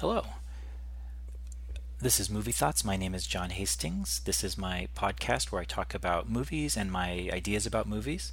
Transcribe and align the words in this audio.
Hello. 0.00 0.26
This 2.00 2.20
is 2.20 2.30
Movie 2.30 2.52
Thoughts. 2.52 2.84
My 2.84 2.96
name 2.96 3.16
is 3.16 3.26
John 3.26 3.50
Hastings. 3.50 4.20
This 4.20 4.44
is 4.44 4.56
my 4.56 4.86
podcast 4.94 5.50
where 5.50 5.60
I 5.60 5.64
talk 5.64 5.92
about 5.92 6.30
movies 6.30 6.76
and 6.76 6.92
my 6.92 7.28
ideas 7.32 7.66
about 7.66 7.88
movies. 7.88 8.30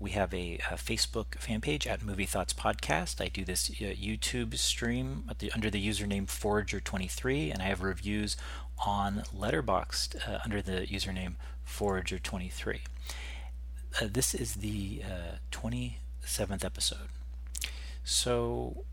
We 0.00 0.10
have 0.10 0.34
a, 0.34 0.58
a 0.72 0.74
Facebook 0.74 1.36
fan 1.36 1.60
page 1.60 1.86
at 1.86 2.02
Movie 2.02 2.26
Thoughts 2.26 2.52
Podcast. 2.52 3.20
I 3.20 3.28
do 3.28 3.44
this 3.44 3.70
uh, 3.70 3.94
YouTube 3.94 4.58
stream 4.58 5.30
the, 5.38 5.52
under 5.52 5.70
the 5.70 5.88
username 5.88 6.26
Forager23, 6.26 7.52
and 7.52 7.62
I 7.62 7.66
have 7.66 7.82
reviews 7.82 8.36
on 8.84 9.22
Letterboxd 9.32 10.28
uh, 10.28 10.40
under 10.44 10.60
the 10.60 10.84
username 10.88 11.34
Forager23. 11.64 12.80
Uh, 14.02 14.08
this 14.12 14.34
is 14.34 14.54
the 14.54 15.02
27th 15.52 16.64
uh, 16.64 16.66
episode. 16.66 17.08
So, 18.02 18.84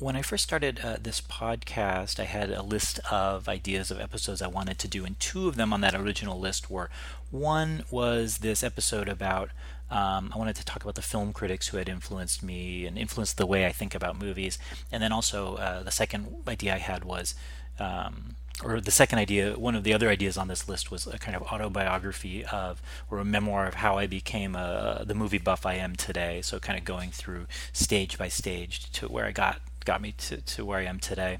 when 0.00 0.16
I 0.16 0.22
first 0.22 0.44
started 0.44 0.80
uh, 0.82 0.96
this 1.00 1.20
podcast, 1.20 2.18
I 2.18 2.24
had 2.24 2.50
a 2.50 2.62
list 2.62 3.00
of 3.10 3.48
ideas 3.48 3.90
of 3.90 4.00
episodes 4.00 4.40
I 4.40 4.46
wanted 4.46 4.78
to 4.78 4.88
do, 4.88 5.04
and 5.04 5.20
two 5.20 5.46
of 5.46 5.56
them 5.56 5.72
on 5.74 5.82
that 5.82 5.94
original 5.94 6.40
list 6.40 6.70
were 6.70 6.88
one 7.30 7.84
was 7.90 8.38
this 8.38 8.64
episode 8.64 9.08
about 9.08 9.50
um, 9.90 10.32
I 10.34 10.38
wanted 10.38 10.56
to 10.56 10.64
talk 10.64 10.82
about 10.82 10.94
the 10.94 11.02
film 11.02 11.32
critics 11.32 11.68
who 11.68 11.76
had 11.76 11.88
influenced 11.88 12.42
me 12.42 12.86
and 12.86 12.96
influenced 12.96 13.36
the 13.36 13.46
way 13.46 13.66
I 13.66 13.72
think 13.72 13.94
about 13.94 14.18
movies, 14.18 14.58
and 14.90 15.02
then 15.02 15.12
also 15.12 15.56
uh, 15.56 15.82
the 15.82 15.90
second 15.90 16.44
idea 16.48 16.74
I 16.74 16.78
had 16.78 17.04
was. 17.04 17.34
Um, 17.78 18.36
or 18.62 18.78
the 18.78 18.90
second 18.90 19.18
idea, 19.18 19.58
one 19.58 19.74
of 19.74 19.84
the 19.84 19.94
other 19.94 20.10
ideas 20.10 20.36
on 20.36 20.48
this 20.48 20.68
list 20.68 20.90
was 20.90 21.06
a 21.06 21.18
kind 21.18 21.34
of 21.34 21.42
autobiography 21.44 22.44
of, 22.44 22.82
or 23.10 23.16
a 23.16 23.24
memoir 23.24 23.66
of 23.66 23.72
how 23.72 23.96
I 23.96 24.06
became 24.06 24.54
a, 24.54 25.02
the 25.06 25.14
movie 25.14 25.38
buff 25.38 25.64
I 25.64 25.74
am 25.76 25.96
today. 25.96 26.42
So 26.42 26.58
kind 26.58 26.78
of 26.78 26.84
going 26.84 27.10
through 27.10 27.46
stage 27.72 28.18
by 28.18 28.28
stage 28.28 28.92
to 28.92 29.08
where 29.08 29.24
I 29.24 29.32
got 29.32 29.62
got 29.84 30.00
me 30.00 30.12
to, 30.18 30.40
to 30.40 30.64
where 30.64 30.78
I 30.78 30.84
am 30.84 30.98
today. 30.98 31.38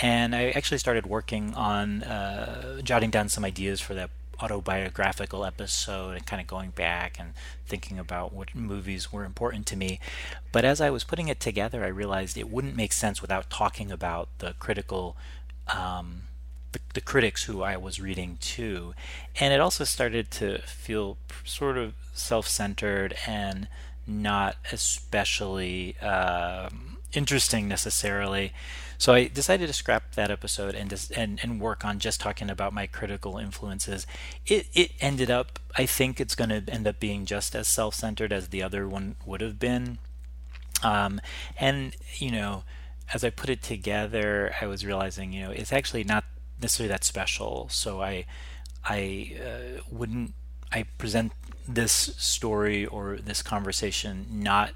And 0.00 0.34
I 0.34 0.50
actually 0.50 0.78
started 0.78 1.06
working 1.06 1.54
on 1.54 2.02
uh, 2.04 2.80
jotting 2.82 3.10
down 3.10 3.28
some 3.28 3.44
ideas 3.44 3.80
for 3.80 3.94
that 3.94 4.10
autobiographical 4.40 5.44
episode 5.44 6.16
and 6.16 6.26
kind 6.26 6.40
of 6.40 6.46
going 6.46 6.70
back 6.70 7.18
and 7.18 7.32
thinking 7.66 7.98
about 7.98 8.32
what 8.32 8.54
movies 8.54 9.12
were 9.12 9.24
important 9.24 9.66
to 9.66 9.76
me. 9.76 9.98
But 10.52 10.64
as 10.64 10.80
I 10.80 10.90
was 10.90 11.04
putting 11.04 11.28
it 11.28 11.40
together, 11.40 11.84
I 11.84 11.88
realized 11.88 12.36
it 12.36 12.50
wouldn't 12.50 12.76
make 12.76 12.92
sense 12.92 13.20
without 13.20 13.50
talking 13.50 13.90
about 13.90 14.28
the 14.38 14.54
critical. 14.58 15.16
Um, 15.66 16.22
the, 16.72 16.80
the, 16.94 17.00
critics 17.00 17.44
who 17.44 17.62
I 17.62 17.78
was 17.78 17.98
reading 17.98 18.36
to. 18.40 18.94
And 19.38 19.54
it 19.54 19.60
also 19.60 19.84
started 19.84 20.30
to 20.32 20.58
feel 20.62 21.16
sort 21.44 21.78
of 21.78 21.94
self 22.12 22.46
centered 22.46 23.14
and 23.26 23.68
not 24.06 24.56
especially 24.72 25.98
um, 25.98 26.87
interesting 27.12 27.68
necessarily. 27.68 28.52
So 28.98 29.14
I 29.14 29.28
decided 29.28 29.68
to 29.68 29.72
scrap 29.72 30.14
that 30.14 30.30
episode 30.30 30.74
and 30.74 30.92
and 31.16 31.38
and 31.42 31.60
work 31.60 31.84
on 31.84 32.00
just 32.00 32.20
talking 32.20 32.50
about 32.50 32.72
my 32.72 32.86
critical 32.86 33.38
influences. 33.38 34.06
It 34.46 34.66
it 34.74 34.92
ended 35.00 35.30
up 35.30 35.58
I 35.76 35.86
think 35.86 36.20
it's 36.20 36.34
going 36.34 36.50
to 36.50 36.64
end 36.68 36.86
up 36.86 36.98
being 36.98 37.24
just 37.24 37.54
as 37.54 37.68
self-centered 37.68 38.32
as 38.32 38.48
the 38.48 38.62
other 38.62 38.88
one 38.88 39.16
would 39.24 39.40
have 39.40 39.58
been. 39.58 39.98
Um, 40.82 41.20
and 41.58 41.94
you 42.16 42.32
know, 42.32 42.64
as 43.14 43.22
I 43.22 43.30
put 43.30 43.50
it 43.50 43.62
together, 43.62 44.52
I 44.60 44.66
was 44.66 44.84
realizing 44.84 45.32
you 45.32 45.44
know 45.44 45.50
it's 45.50 45.72
actually 45.72 46.04
not 46.04 46.24
necessarily 46.60 46.88
that 46.88 47.04
special. 47.04 47.68
So 47.70 48.02
I 48.02 48.26
I 48.84 49.36
uh, 49.40 49.80
wouldn't 49.90 50.34
I 50.72 50.84
present 50.98 51.32
this 51.68 51.92
story 51.92 52.86
or 52.86 53.16
this 53.16 53.42
conversation 53.42 54.26
not 54.30 54.72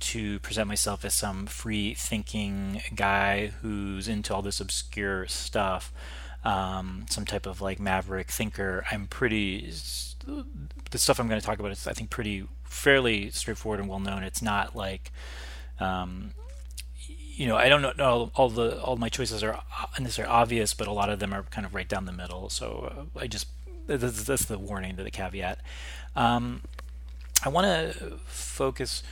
to 0.00 0.38
present 0.40 0.68
myself 0.68 1.04
as 1.04 1.14
some 1.14 1.46
free 1.46 1.94
thinking 1.94 2.82
guy 2.94 3.52
who's 3.62 4.08
into 4.08 4.34
all 4.34 4.42
this 4.42 4.60
obscure 4.60 5.26
stuff, 5.26 5.92
um, 6.44 7.06
some 7.08 7.24
type 7.24 7.46
of 7.46 7.60
like 7.60 7.78
maverick 7.78 8.30
thinker. 8.30 8.84
I'm 8.90 9.06
pretty, 9.06 9.70
the 10.90 10.98
stuff 10.98 11.20
I'm 11.20 11.28
going 11.28 11.40
to 11.40 11.46
talk 11.46 11.58
about 11.58 11.72
is, 11.72 11.86
I 11.86 11.92
think, 11.92 12.10
pretty 12.10 12.46
fairly 12.64 13.30
straightforward 13.30 13.80
and 13.80 13.88
well 13.88 14.00
known. 14.00 14.22
It's 14.22 14.42
not 14.42 14.74
like, 14.74 15.12
um, 15.78 16.32
you 17.06 17.46
know, 17.46 17.56
I 17.56 17.68
don't 17.68 17.96
know 17.96 18.30
all 18.34 18.50
the 18.50 18.80
all 18.82 18.96
my 18.96 19.08
choices 19.08 19.42
are 19.42 19.62
necessarily 19.98 20.30
obvious, 20.30 20.74
but 20.74 20.86
a 20.86 20.92
lot 20.92 21.08
of 21.08 21.20
them 21.20 21.32
are 21.32 21.42
kind 21.44 21.66
of 21.66 21.74
right 21.74 21.88
down 21.88 22.04
the 22.04 22.12
middle. 22.12 22.50
So 22.50 23.08
uh, 23.16 23.20
I 23.20 23.26
just 23.26 23.46
that's, 23.86 24.24
that's 24.24 24.44
the 24.44 24.58
warning 24.58 24.96
to 24.96 25.02
the 25.02 25.10
caveat. 25.10 25.58
Um, 26.14 26.62
I 27.42 27.48
want 27.48 27.66
to 27.66 28.18
focus 28.26 29.02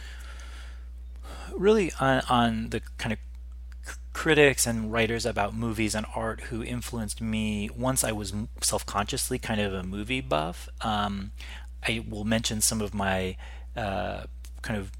really 1.56 1.92
on, 2.00 2.22
on 2.28 2.70
the 2.70 2.80
kind 2.98 3.12
of 3.12 3.18
critics 4.12 4.66
and 4.66 4.92
writers 4.92 5.24
about 5.24 5.54
movies 5.54 5.94
and 5.94 6.04
art 6.14 6.40
who 6.50 6.62
influenced 6.62 7.20
me 7.20 7.70
once 7.76 8.02
I 8.02 8.12
was 8.12 8.32
self 8.62 8.84
consciously 8.84 9.38
kind 9.38 9.60
of 9.60 9.72
a 9.72 9.82
movie 9.82 10.20
buff. 10.20 10.68
Um, 10.80 11.32
I 11.86 12.04
will 12.08 12.24
mention 12.24 12.60
some 12.60 12.80
of 12.80 12.92
my 12.92 13.36
uh, 13.76 14.24
kind 14.62 14.78
of 14.78 14.90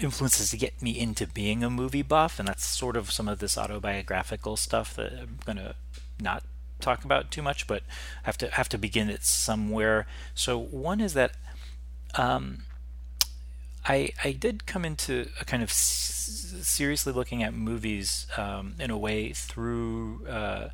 influences 0.00 0.50
to 0.50 0.56
get 0.56 0.80
me 0.80 0.98
into 0.98 1.26
being 1.26 1.64
a 1.64 1.70
movie 1.70 2.02
buff, 2.02 2.38
and 2.38 2.46
that's 2.46 2.64
sort 2.64 2.96
of 2.96 3.10
some 3.10 3.28
of 3.28 3.38
this 3.38 3.58
autobiographical 3.58 4.56
stuff 4.56 4.94
that 4.94 5.12
I'm 5.12 5.38
going 5.44 5.58
to 5.58 5.74
not 6.20 6.44
talk 6.80 7.04
about 7.04 7.30
too 7.30 7.42
much, 7.42 7.66
but 7.66 7.82
have 8.24 8.38
to 8.38 8.48
have 8.50 8.68
to 8.70 8.78
begin 8.78 9.10
it 9.10 9.24
somewhere. 9.24 10.06
So 10.34 10.58
one 10.58 11.00
is 11.00 11.14
that 11.14 11.32
um, 12.14 12.64
I 13.86 14.10
I 14.22 14.32
did 14.32 14.66
come 14.66 14.84
into 14.84 15.28
a 15.40 15.44
kind 15.44 15.62
of 15.62 15.70
s- 15.70 16.54
seriously 16.62 17.12
looking 17.12 17.42
at 17.42 17.54
movies 17.54 18.26
um, 18.36 18.74
in 18.78 18.90
a 18.90 18.98
way 18.98 19.32
through 19.32 20.26
uh, 20.26 20.68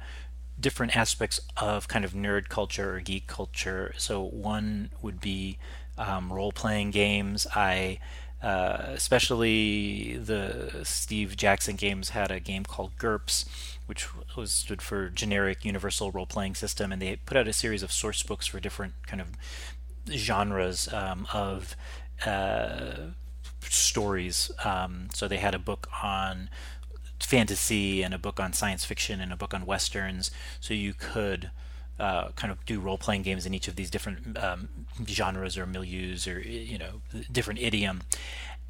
different 0.59 0.97
aspects 0.97 1.41
of 1.57 1.89
kind 1.89 2.05
of 2.05 2.13
nerd 2.13 2.49
culture 2.49 2.95
or 2.97 3.01
geek 3.01 3.27
culture. 3.27 3.95
So 3.97 4.23
one 4.23 4.91
would 5.03 5.21
be 5.21 5.59
um, 5.99 6.33
role 6.33 6.53
playing 6.53 6.91
games. 6.93 7.47
I 7.55 7.99
uh, 8.43 8.85
especially 8.95 10.17
the 10.17 10.81
Steve 10.85 11.37
Jackson 11.37 11.77
games 11.77 12.11
had 12.11 12.31
a 12.31 12.41
game 12.41 12.65
called 12.65 12.97
GURPS, 12.97 13.45
which 13.87 14.09
was 14.35 14.51
stood 14.53 14.81
for 14.81 15.11
Generic 15.11 15.65
Universal 15.65 16.11
Role 16.13 16.27
Playing 16.27 16.55
System, 16.55 16.91
and 16.91 17.03
they 17.03 17.17
put 17.17 17.37
out 17.37 17.49
a 17.49 17.53
series 17.53 17.83
of 17.83 17.93
source 17.93 18.23
books 18.23 18.47
for 18.47 18.59
different 18.59 18.95
kind 19.07 19.21
of 19.21 19.29
genres 20.11 20.93
um, 20.93 21.27
of 21.33 21.77
stories. 23.63 24.51
Um, 24.65 25.09
so 25.15 25.29
they 25.29 25.39
had 25.39 25.55
a 25.55 25.59
book 25.59 25.89
on 26.03 26.51
fantasy 27.21 28.03
and 28.03 28.15
a 28.15 28.19
book 28.19 28.41
on 28.41 28.53
science 28.53 28.85
fiction 28.85 29.21
and 29.21 29.33
a 29.33 29.37
book 29.37 29.55
on 29.55 29.67
westerns. 29.67 30.31
So 30.61 30.75
you 30.75 30.95
could 30.95 31.51
uh, 31.99 32.31
kind 32.31 32.51
of 32.51 32.65
do 32.65 32.81
role 32.81 32.99
playing 32.99 33.23
games 33.23 33.45
in 33.45 33.55
each 33.55 33.69
of 33.69 33.77
these 33.77 33.91
different 33.91 34.39
um, 34.39 34.69
genres 35.07 35.59
or 35.59 35.67
milieus 35.67 36.27
or 36.27 36.41
you 36.41 36.79
know 36.79 37.03
different 37.31 37.61
idiom. 37.61 38.03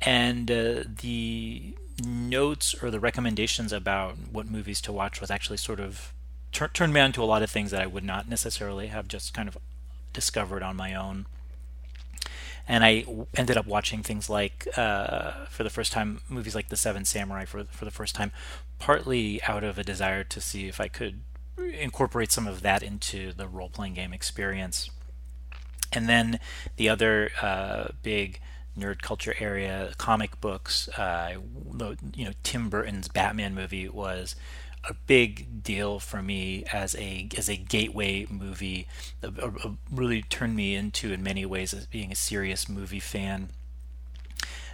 And 0.02 0.50
uh, 0.50 0.84
the 1.00 1.74
notes 2.04 2.74
or 2.82 2.90
the 2.90 3.00
recommendations 3.00 3.72
about 3.72 4.16
what 4.32 4.50
movies 4.50 4.80
to 4.82 4.92
watch 4.92 5.20
was 5.20 5.30
actually 5.30 5.58
sort 5.58 5.78
of 5.78 6.12
tur- 6.52 6.68
turned 6.68 6.92
me 6.92 7.00
on 7.00 7.12
to 7.12 7.22
a 7.22 7.26
lot 7.26 7.42
of 7.42 7.50
things 7.50 7.70
that 7.70 7.82
I 7.82 7.86
would 7.86 8.04
not 8.04 8.28
necessarily 8.28 8.88
have 8.88 9.08
just 9.08 9.34
kind 9.34 9.48
of 9.48 9.58
discovered 10.12 10.62
on 10.62 10.76
my 10.76 10.94
own 10.94 11.26
and 12.70 12.84
I 12.84 13.04
ended 13.34 13.56
up 13.56 13.66
watching 13.66 14.04
things 14.04 14.30
like 14.30 14.68
uh, 14.78 15.44
for 15.46 15.64
the 15.64 15.70
first 15.70 15.90
time 15.90 16.20
movies 16.28 16.54
like 16.54 16.68
The 16.68 16.76
Seven 16.76 17.04
Samurai 17.04 17.44
for 17.44 17.64
for 17.64 17.84
the 17.84 17.90
first 17.90 18.14
time, 18.14 18.30
partly 18.78 19.42
out 19.42 19.64
of 19.64 19.76
a 19.76 19.82
desire 19.82 20.22
to 20.22 20.40
see 20.40 20.68
if 20.68 20.80
I 20.80 20.86
could 20.86 21.22
incorporate 21.58 22.30
some 22.30 22.46
of 22.46 22.62
that 22.62 22.84
into 22.84 23.32
the 23.32 23.48
role 23.48 23.70
playing 23.70 23.94
game 23.94 24.12
experience. 24.12 24.88
And 25.92 26.08
then 26.08 26.38
the 26.76 26.88
other 26.88 27.32
uh, 27.42 27.88
big 28.04 28.40
nerd 28.78 29.02
culture 29.02 29.34
area, 29.40 29.92
comic 29.98 30.40
books. 30.40 30.88
Uh, 30.90 31.38
you 32.14 32.24
know, 32.24 32.32
Tim 32.44 32.70
Burton's 32.70 33.08
Batman 33.08 33.52
movie 33.52 33.88
was 33.88 34.36
a 34.88 34.94
big 34.94 35.62
deal 35.62 35.98
for 35.98 36.22
me 36.22 36.64
as 36.72 36.94
a 36.96 37.28
as 37.36 37.48
a 37.48 37.56
gateway 37.56 38.26
movie. 38.30 38.86
really 39.90 40.22
turned 40.22 40.56
me 40.56 40.74
into, 40.74 41.12
in 41.12 41.22
many 41.22 41.44
ways, 41.44 41.74
as 41.74 41.86
being 41.86 42.10
a 42.12 42.16
serious 42.16 42.68
movie 42.68 43.00
fan. 43.00 43.50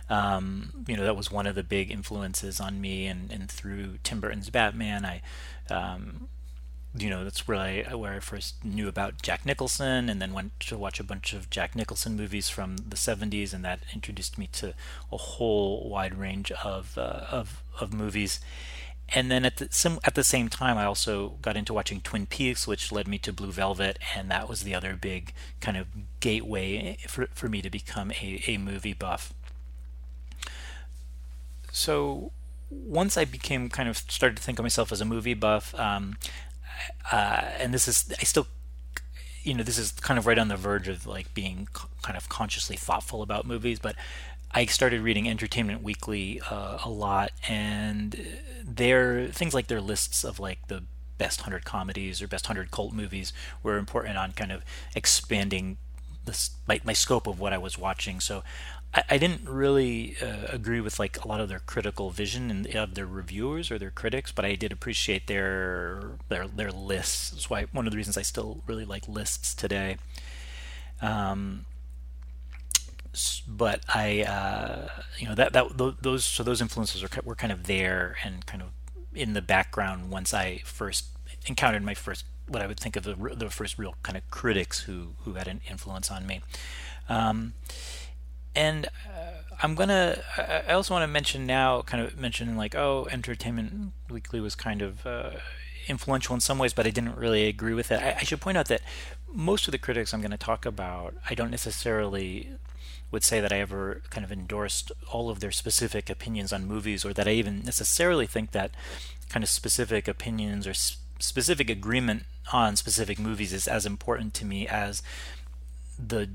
Um, 0.09 0.85
you 0.87 0.97
know, 0.97 1.03
that 1.05 1.17
was 1.17 1.33
one 1.33 1.47
of 1.47 1.57
the 1.57 1.65
big 1.65 1.91
influences 1.91 2.61
on 2.61 2.81
me, 2.81 3.07
and, 3.07 3.33
and 3.33 3.51
through 3.51 3.99
Tim 4.05 4.21
Burton's 4.21 4.51
Batman, 4.51 5.05
I, 5.05 5.21
um, 5.69 6.29
you 6.97 7.11
know, 7.11 7.25
that's 7.25 7.49
where 7.49 7.59
I 7.59 7.83
where 7.95 8.13
I 8.13 8.21
first 8.21 8.65
knew 8.65 8.87
about 8.87 9.21
Jack 9.21 9.45
Nicholson, 9.45 10.09
and 10.09 10.23
then 10.23 10.33
went 10.33 10.59
to 10.61 10.79
watch 10.79 11.01
a 11.01 11.05
bunch 11.05 11.33
of 11.33 11.51
Jack 11.51 11.75
Nicholson 11.75 12.17
movies 12.17 12.49
from 12.49 12.77
the 12.77 12.97
'70s, 12.97 13.53
and 13.53 13.65
that 13.65 13.81
introduced 13.93 14.39
me 14.39 14.49
to 14.53 14.75
a 15.11 15.17
whole 15.17 15.89
wide 15.91 16.17
range 16.17 16.53
of 16.53 16.97
uh, 16.97 17.25
of 17.31 17.65
of 17.81 17.93
movies 17.93 18.39
and 19.09 19.31
then 19.31 19.45
at 19.45 19.59
the 19.59 19.99
at 20.05 20.15
the 20.15 20.25
same 20.25 20.49
time, 20.49 20.77
I 20.77 20.85
also 20.85 21.37
got 21.41 21.57
into 21.57 21.73
watching 21.73 22.01
Twin 22.01 22.27
Peaks, 22.27 22.67
which 22.67 22.91
led 22.91 23.07
me 23.07 23.19
to 23.19 23.33
Blue 23.33 23.53
Velvet, 23.53 23.99
and 24.17 24.31
that 24.31 24.49
was 24.49 24.63
the 24.63 24.75
other 24.75 24.97
big 24.97 25.33
kind 25.61 25.77
of 25.77 25.87
gateway 26.21 26.97
for 27.07 27.29
for 27.33 27.49
me 27.49 27.63
to 27.63 27.71
become 27.71 28.11
a, 28.13 28.43
a 28.49 28.59
movie 28.59 28.95
buff. 28.95 29.33
So 31.71 32.33
once 32.71 33.17
I 33.17 33.25
became 33.25 33.69
kind 33.69 33.89
of 33.89 33.97
started 33.97 34.37
to 34.39 34.43
think 34.43 34.59
of 34.59 34.65
myself 34.65 34.91
as 34.91 35.01
a 35.01 35.05
movie 35.05 35.35
buff, 35.35 35.73
um, 35.79 36.17
uh, 37.13 37.43
and 37.59 37.73
this 37.73 37.87
is 37.87 38.13
I 38.19 38.25
still, 38.25 38.49
you 39.45 39.55
know, 39.55 39.63
this 39.63 39.79
is 39.79 39.93
kind 39.93 40.19
of 40.19 40.27
right 40.27 40.39
on 40.39 40.49
the 40.49 40.57
verge 40.57 40.89
of 40.89 41.07
like 41.07 41.33
being 41.33 41.69
kind 42.03 42.17
of 42.17 42.29
consciously 42.29 42.77
thoughtful 42.77 43.23
about 43.23 43.47
movies, 43.47 43.79
but 43.79 43.95
I 44.51 44.67
started 44.67 45.03
reading 45.03 45.29
Entertainment 45.29 45.83
Weekly 45.83 46.41
uh, 46.51 46.79
a 46.85 46.89
lot, 46.89 47.33
and 47.49 48.27
their 48.65 49.27
things 49.29 49.55
like 49.55 49.67
their 49.67 49.81
lists 49.81 50.25
of 50.25 50.41
like 50.41 50.69
the 50.69 50.85
best 51.19 51.41
100 51.41 51.65
comedies 51.65 52.21
or 52.21 52.29
best 52.29 52.49
100 52.49 52.71
cult 52.71 52.93
movies 52.93 53.33
were 53.63 53.79
important 53.79 54.17
on 54.17 54.33
kind 54.33 54.53
of 54.53 54.63
expanding 54.95 55.79
my, 56.67 56.81
my 56.85 56.93
scope 56.93 57.27
of 57.27 57.39
what 57.39 57.53
I 57.53 57.59
was 57.59 57.79
watching. 57.79 58.21
So 58.21 58.43
I, 58.95 59.05
I 59.11 59.19
didn't 59.19 59.49
really 59.49 60.17
uh, 60.21 60.47
agree 60.49 60.81
with 60.81 60.99
like 60.99 61.23
a 61.25 61.29
lot 61.29 61.41
of 61.41 61.49
their 61.49 61.61
critical 61.61 62.11
vision 62.11 62.51
and 62.51 62.67
of 62.75 62.95
their 62.95 63.07
reviewers 63.07 63.71
or 63.71 63.79
their 63.79 63.91
critics, 63.91 64.33
but 64.33 64.45
I 64.45 64.55
did 64.55 64.73
appreciate 64.73 65.27
their 65.27 66.19
their 66.29 66.47
their 66.49 66.73
lists. 66.73 67.31
That's 67.31 67.51
why 67.51 67.65
one 67.73 67.87
of 67.87 67.93
the 67.93 67.97
reasons 67.97 68.17
I 68.17 68.23
still 68.23 68.63
really 68.67 68.85
like 68.85 69.09
lists 69.09 69.55
today. 69.55 69.99
Um, 71.01 71.67
but 73.47 73.85
I, 73.89 74.23
uh, 74.23 74.89
you 75.19 75.29
know, 75.29 75.35
that 75.35 75.53
that 75.53 75.97
those 76.01 76.25
so 76.25 76.43
those 76.43 76.61
influences 76.61 77.03
were 77.03 77.09
were 77.25 77.35
kind 77.35 77.53
of 77.53 77.65
there 77.65 78.17
and 78.25 78.45
kind 78.47 78.63
of 78.63 78.69
in 79.15 79.33
the 79.33 79.43
background 79.43 80.11
once 80.11 80.35
I 80.35 80.59
first 80.65 81.07
encountered 81.47 81.83
my 81.83 81.95
first 81.95 82.25
what 82.49 82.63
I 82.63 82.67
would 82.67 82.79
think 82.79 82.97
of 82.97 83.03
the, 83.03 83.15
the 83.15 83.51
first 83.51 83.79
real 83.79 83.95
kind 84.03 84.17
of 84.17 84.29
critics 84.31 84.81
who 84.81 85.15
who 85.25 85.35
had 85.35 85.49
an 85.49 85.61
influence 85.71 86.11
on 86.11 86.27
me. 86.27 86.41
Um, 87.09 87.55
and 88.55 88.87
uh, 88.87 89.43
I'm 89.63 89.75
gonna. 89.75 90.19
I 90.37 90.73
also 90.73 90.95
want 90.95 91.03
to 91.03 91.09
mention 91.09 91.47
now, 91.47 91.83
kind 91.83 92.03
of 92.03 92.19
mention 92.19 92.57
like, 92.57 92.75
oh, 92.75 93.07
Entertainment 93.11 93.93
Weekly 94.11 94.41
was 94.41 94.55
kind 94.55 94.83
of 94.83 95.07
uh, 95.07 95.31
influential 95.89 96.35
in 96.35 96.41
some 96.41 96.59
ways, 96.59 96.73
but 96.73 96.87
I 96.87 96.91
didn't 96.91 97.17
really 97.17 97.47
agree 97.47 97.75
with 97.75 97.91
it. 97.91 98.01
I, 98.01 98.17
I 98.21 98.23
should 98.25 98.41
point 98.41 98.57
out 98.57 98.67
that 98.69 98.83
most 99.33 99.69
of 99.69 99.73
the 99.73 99.79
critics 99.79 100.13
I'm 100.13 100.21
going 100.21 100.31
to 100.31 100.37
talk 100.37 100.65
about, 100.65 101.15
I 101.29 101.35
don't 101.35 101.51
necessarily 101.51 102.51
would 103.11 103.25
say 103.25 103.41
that 103.41 103.53
I 103.53 103.61
ever 103.61 104.03
kind 104.11 104.25
of 104.25 104.33
endorsed 104.33 104.93
all 105.13 105.31
of 105.31 105.41
their 105.41 105.51
specific 105.51 106.11
opinions 106.11 106.53
on 106.53 106.67
movies, 106.67 107.05
or 107.05 107.13
that 107.13 107.29
I 107.29 107.33
even 107.33 107.63
necessarily 107.63 108.27
think 108.27 108.51
that 108.51 108.73
kind 109.29 109.43
of 109.43 109.51
specific 109.51 110.09
opinions 110.09 110.67
or 110.67 110.75
specific 111.19 111.71
agreement 111.71 112.25
on 112.53 112.77
specific 112.77 113.19
movies 113.19 113.53
is 113.53 113.67
as 113.67 113.87
important 113.87 114.35
to 114.35 114.45
me 114.45 114.69
as 114.69 115.03
the 115.99 116.29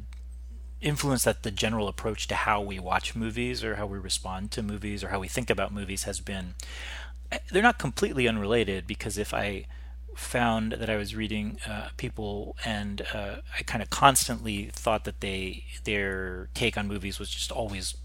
influence 0.81 1.23
that 1.23 1.43
the 1.43 1.51
general 1.51 1.87
approach 1.87 2.27
to 2.27 2.35
how 2.35 2.59
we 2.59 2.79
watch 2.79 3.15
movies 3.15 3.63
or 3.63 3.75
how 3.75 3.85
we 3.85 3.99
respond 3.99 4.51
to 4.51 4.63
movies 4.63 5.03
or 5.03 5.09
how 5.09 5.19
we 5.19 5.27
think 5.27 5.49
about 5.49 5.71
movies 5.71 6.03
has 6.03 6.19
been. 6.19 6.55
Eh, 7.31 7.37
they're 7.51 7.61
not 7.61 7.77
completely 7.77 8.27
unrelated 8.27 8.87
because 8.87 9.17
if 9.17 9.33
I 9.33 9.67
found 10.15 10.73
that 10.73 10.89
I 10.89 10.97
was 10.97 11.15
reading 11.15 11.57
uh, 11.67 11.89
people 11.97 12.55
and 12.65 13.01
uh, 13.13 13.37
I 13.57 13.63
kind 13.63 13.81
of 13.81 13.89
constantly 13.89 14.69
thought 14.73 15.05
that 15.05 15.21
they 15.21 15.65
their 15.83 16.49
take 16.53 16.77
on 16.77 16.87
movies 16.87 17.19
was 17.19 17.29
just 17.29 17.51
always 17.51 17.95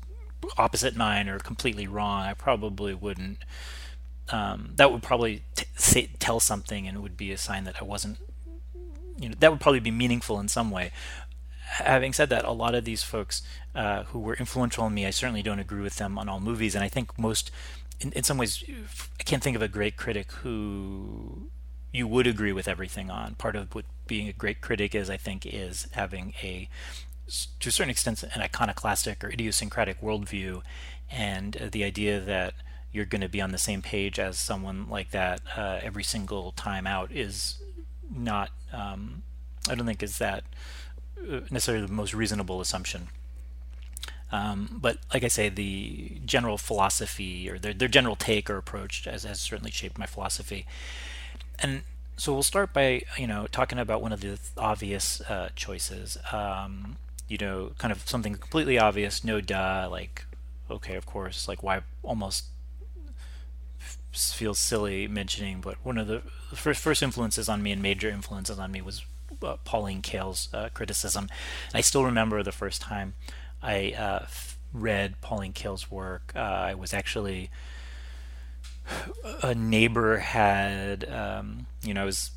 opposite 0.57 0.95
mine 0.97 1.29
or 1.29 1.39
completely 1.39 1.87
wrong, 1.87 2.23
I 2.23 2.35
probably 2.35 2.95
wouldn't. 2.95 3.39
Um, 4.29 4.73
that 4.77 4.93
would 4.93 5.03
probably 5.03 5.45
t- 5.55 5.67
say, 5.77 6.11
tell 6.19 6.41
something 6.41 6.87
and 6.87 6.97
it 6.97 7.01
would 7.01 7.17
be 7.17 7.33
a 7.33 7.39
sign 7.39 7.65
that 7.65 7.77
I 7.81 7.85
wasn't. 7.85 8.19
You 9.19 9.31
know, 9.31 9.35
that 9.39 9.51
would 9.51 9.61
probably 9.61 9.81
be 9.81 9.91
meaningful 9.91 10.39
in 10.41 10.49
some 10.49 10.71
way 10.71 10.93
having 11.67 12.13
said 12.13 12.29
that, 12.31 12.45
a 12.45 12.53
lot 12.53 12.75
of 12.75 12.85
these 12.85 13.03
folks 13.03 13.43
uh, 13.75 14.05
who 14.05 14.19
were 14.19 14.35
influential 14.35 14.85
on 14.85 14.95
me, 14.95 15.07
I 15.07 15.11
certainly 15.11 15.43
don't 15.43 15.59
agree 15.59 15.83
with 15.83 15.97
them 15.97 16.19
on 16.19 16.29
all 16.29 16.41
movies. 16.41 16.75
And 16.75 16.85
I 16.85 16.89
think 16.89 17.19
most, 17.19 17.51
in, 18.01 18.13
in 18.13 18.23
some 18.23 18.39
ways, 18.39 18.65
I 19.21 19.23
can't 19.25 19.43
think 19.43 19.57
of 19.57 19.63
a 19.63 19.69
great 19.69 19.97
critic 19.97 20.33
who 20.33 21.51
you 21.97 22.07
would 22.07 22.27
agree 22.27 22.53
with 22.53 22.69
everything 22.69 23.11
on. 23.11 23.35
Part 23.37 23.57
of 23.57 23.75
what 23.75 23.87
being 24.07 24.29
a 24.29 24.33
great 24.33 24.61
critic 24.61 24.95
is, 24.95 25.09
I 25.09 25.17
think, 25.17 25.47
is 25.47 25.89
having 25.93 26.35
a, 26.43 26.69
to 27.61 27.69
a 27.71 27.73
certain 27.73 27.91
extent, 27.91 28.23
an 28.23 28.43
iconoclastic 28.43 29.25
or 29.25 29.31
idiosyncratic 29.31 30.01
worldview, 30.03 30.63
and 31.11 31.57
uh, 31.57 31.69
the 31.73 31.85
idea 31.85 32.21
that 32.21 32.55
you're 32.93 33.07
going 33.07 33.23
to 33.23 33.29
be 33.29 33.41
on 33.41 33.53
the 33.53 33.59
same 33.59 33.81
page 33.81 34.19
as 34.19 34.39
someone 34.39 34.89
like 34.91 35.11
that 35.11 35.41
uh, 35.57 35.81
every 35.83 36.05
single 36.05 36.53
time 36.53 36.87
out 36.87 37.11
is 37.11 37.63
not. 38.15 38.51
Um, 38.73 39.23
I 39.69 39.75
don't 39.75 39.87
think 39.87 40.03
is 40.03 40.19
that 40.19 40.45
uh, 41.19 41.41
necessarily 41.51 41.87
the 41.87 41.93
most 41.93 42.15
reasonable 42.15 42.61
assumption. 42.61 43.09
Um, 44.33 44.79
but 44.81 44.99
like 45.15 45.25
I 45.25 45.29
say, 45.29 45.49
the 45.49 46.21
general 46.25 46.59
philosophy 46.59 47.49
or 47.49 47.59
their, 47.59 47.73
their 47.73 47.89
general 47.89 48.17
take 48.17 48.51
or 48.51 48.57
approach 48.57 49.05
has, 49.05 49.23
has 49.23 49.41
certainly 49.41 49.71
shaped 49.71 49.99
my 49.99 50.07
philosophy. 50.07 50.67
And 51.59 51.83
so 52.17 52.33
we'll 52.33 52.43
start 52.43 52.73
by 52.73 53.03
you 53.19 53.27
know 53.27 53.47
talking 53.51 53.79
about 53.79 54.03
one 54.03 54.13
of 54.13 54.21
the 54.21 54.39
obvious 54.57 55.21
uh, 55.23 55.51
choices. 55.55 56.19
Um, 56.33 56.97
you 57.29 57.39
know, 57.39 57.73
kind 57.79 57.93
of 57.93 58.09
something 58.09 58.35
completely 58.35 58.79
obvious, 58.79 59.25
no 59.25 59.41
duh, 59.41 59.89
like 59.91 60.25
okay, 60.71 60.97
of 60.97 61.07
course, 61.07 61.49
like 61.49 61.63
why 61.63 61.83
almost 62.03 62.47
feels 64.13 64.59
silly 64.59 65.07
mentioning, 65.07 65.61
but 65.61 65.77
one 65.85 65.99
of 65.99 66.07
the 66.07 66.23
first 66.55 66.81
first 66.81 67.03
influences 67.03 67.49
on 67.49 67.63
me 67.63 67.73
and 67.73 67.83
major 67.83 68.09
influences 68.09 68.59
on 68.59 68.73
me 68.73 68.81
was 68.81 69.05
uh, 69.43 69.57
Pauline 69.65 70.03
Kael's 70.03 70.49
uh, 70.55 70.69
criticism. 70.73 71.29
I 71.75 71.81
still 71.81 72.05
remember 72.05 72.43
the 72.43 72.53
first 72.53 72.81
time 72.81 73.15
I 73.63 73.93
uh, 73.93 74.27
read 74.73 75.21
Pauline 75.21 75.53
Kael's 75.53 75.91
work. 75.91 76.33
Uh, 76.35 76.41
I 76.41 76.75
was 76.75 76.95
actually 76.95 77.51
a 79.43 79.55
neighbor 79.55 80.19
had, 80.19 81.11
um, 81.11 81.67
you 81.83 81.95
know, 81.95 82.03
I 82.03 82.05
was 82.05 82.31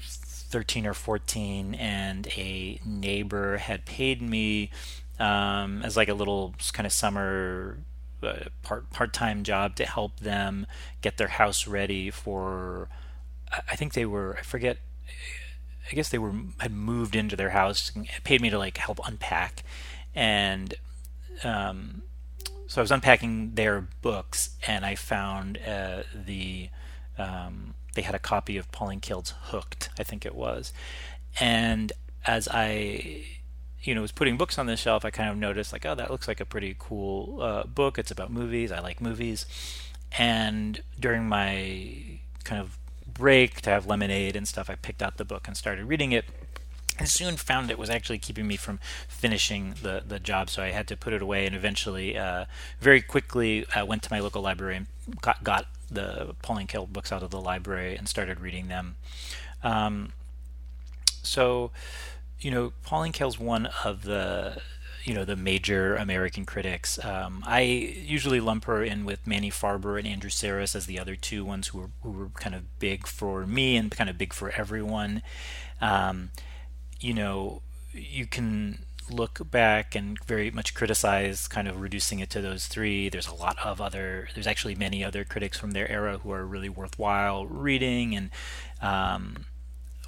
13 0.00 0.86
or 0.86 0.94
14, 0.94 1.74
and 1.74 2.26
a 2.36 2.80
neighbor 2.84 3.58
had 3.58 3.84
paid 3.84 4.22
me 4.22 4.70
um, 5.18 5.82
as 5.82 5.96
like 5.96 6.08
a 6.08 6.14
little 6.14 6.54
kind 6.72 6.86
of 6.86 6.92
summer 6.92 7.78
uh, 8.22 8.44
part 8.62 8.90
part 8.90 9.12
time 9.12 9.42
job 9.42 9.76
to 9.76 9.84
help 9.84 10.20
them 10.20 10.66
get 11.02 11.16
their 11.16 11.28
house 11.28 11.66
ready 11.66 12.10
for. 12.10 12.88
I 13.68 13.76
think 13.76 13.92
they 13.92 14.06
were. 14.06 14.36
I 14.38 14.42
forget 14.42 14.78
I 15.90 15.94
guess 15.94 16.08
they 16.08 16.18
were 16.18 16.32
had 16.58 16.72
moved 16.72 17.14
into 17.14 17.36
their 17.36 17.50
house, 17.50 17.92
paid 18.24 18.40
me 18.40 18.50
to 18.50 18.58
like 18.58 18.76
help 18.78 19.00
unpack, 19.04 19.62
and 20.14 20.74
um, 21.44 22.02
so 22.66 22.80
I 22.80 22.82
was 22.82 22.90
unpacking 22.90 23.54
their 23.54 23.88
books, 24.02 24.50
and 24.66 24.84
I 24.84 24.94
found 24.94 25.58
uh, 25.66 26.02
the 26.14 26.70
um, 27.18 27.74
they 27.94 28.02
had 28.02 28.14
a 28.14 28.18
copy 28.18 28.56
of 28.56 28.70
Pauline 28.72 29.00
Kael's 29.00 29.34
Hooked, 29.44 29.90
I 29.98 30.02
think 30.02 30.26
it 30.26 30.34
was, 30.34 30.72
and 31.40 31.92
as 32.24 32.48
I 32.50 33.24
you 33.82 33.94
know 33.94 34.00
was 34.00 34.12
putting 34.12 34.36
books 34.36 34.58
on 34.58 34.66
the 34.66 34.76
shelf, 34.76 35.04
I 35.04 35.10
kind 35.10 35.30
of 35.30 35.36
noticed 35.36 35.72
like, 35.72 35.86
oh, 35.86 35.94
that 35.94 36.10
looks 36.10 36.28
like 36.28 36.40
a 36.40 36.44
pretty 36.44 36.76
cool 36.78 37.40
uh, 37.40 37.64
book. 37.64 37.98
It's 37.98 38.10
about 38.10 38.30
movies. 38.30 38.72
I 38.72 38.80
like 38.80 39.00
movies, 39.00 39.46
and 40.18 40.82
during 40.98 41.28
my 41.28 42.20
kind 42.44 42.60
of 42.60 42.78
break 43.06 43.60
to 43.62 43.70
have 43.70 43.86
lemonade 43.86 44.36
and 44.36 44.46
stuff, 44.46 44.68
I 44.68 44.74
picked 44.74 45.02
out 45.02 45.16
the 45.16 45.24
book 45.24 45.46
and 45.46 45.56
started 45.56 45.84
reading 45.86 46.12
it. 46.12 46.24
And 46.98 47.08
soon 47.08 47.36
found 47.36 47.70
it 47.70 47.78
was 47.78 47.90
actually 47.90 48.18
keeping 48.18 48.46
me 48.46 48.56
from 48.56 48.78
finishing 49.08 49.74
the, 49.82 50.02
the 50.06 50.18
job, 50.18 50.48
so 50.50 50.62
I 50.62 50.70
had 50.70 50.88
to 50.88 50.96
put 50.96 51.12
it 51.12 51.22
away. 51.22 51.46
And 51.46 51.54
eventually, 51.54 52.16
uh, 52.16 52.46
very 52.80 53.00
quickly, 53.02 53.66
I 53.74 53.82
went 53.82 54.02
to 54.04 54.12
my 54.12 54.20
local 54.20 54.42
library 54.42 54.76
and 54.76 54.86
got, 55.20 55.44
got 55.44 55.66
the 55.90 56.34
Pauline 56.42 56.66
Kael 56.66 56.88
books 56.88 57.12
out 57.12 57.22
of 57.22 57.30
the 57.30 57.40
library 57.40 57.96
and 57.96 58.08
started 58.08 58.40
reading 58.40 58.68
them. 58.68 58.96
Um, 59.62 60.12
so, 61.22 61.70
you 62.40 62.50
know, 62.50 62.72
Pauline 62.82 63.12
Kael's 63.12 63.38
one 63.38 63.66
of 63.84 64.02
the 64.04 64.62
you 65.06 65.14
know 65.14 65.24
the 65.24 65.36
major 65.36 65.94
American 65.94 66.44
critics. 66.44 67.02
Um, 67.02 67.44
I 67.46 67.60
usually 67.60 68.40
lump 68.40 68.64
her 68.64 68.82
in 68.82 69.04
with 69.04 69.24
Manny 69.24 69.52
Farber 69.52 69.98
and 69.98 70.06
Andrew 70.06 70.30
Sarris 70.30 70.74
as 70.74 70.86
the 70.86 70.98
other 70.98 71.14
two 71.14 71.44
ones 71.44 71.68
who 71.68 71.78
were 71.78 71.90
who 72.02 72.10
were 72.10 72.28
kind 72.30 72.56
of 72.56 72.78
big 72.80 73.06
for 73.06 73.46
me 73.46 73.76
and 73.76 73.90
kind 73.92 74.10
of 74.10 74.18
big 74.18 74.32
for 74.32 74.50
everyone. 74.50 75.22
Um, 75.80 76.30
you 77.00 77.14
know, 77.14 77.62
you 77.92 78.26
can 78.26 78.80
look 79.10 79.50
back 79.50 79.94
and 79.94 80.18
very 80.24 80.50
much 80.50 80.74
criticize 80.74 81.46
kind 81.46 81.68
of 81.68 81.80
reducing 81.80 82.18
it 82.18 82.28
to 82.30 82.40
those 82.40 82.66
three. 82.66 83.08
There's 83.08 83.28
a 83.28 83.34
lot 83.34 83.56
of 83.64 83.80
other. 83.80 84.28
There's 84.34 84.46
actually 84.46 84.74
many 84.74 85.04
other 85.04 85.24
critics 85.24 85.58
from 85.58 85.72
their 85.72 85.90
era 85.90 86.18
who 86.18 86.32
are 86.32 86.44
really 86.44 86.68
worthwhile 86.68 87.46
reading 87.46 88.14
and. 88.14 88.30
Um, 88.80 89.46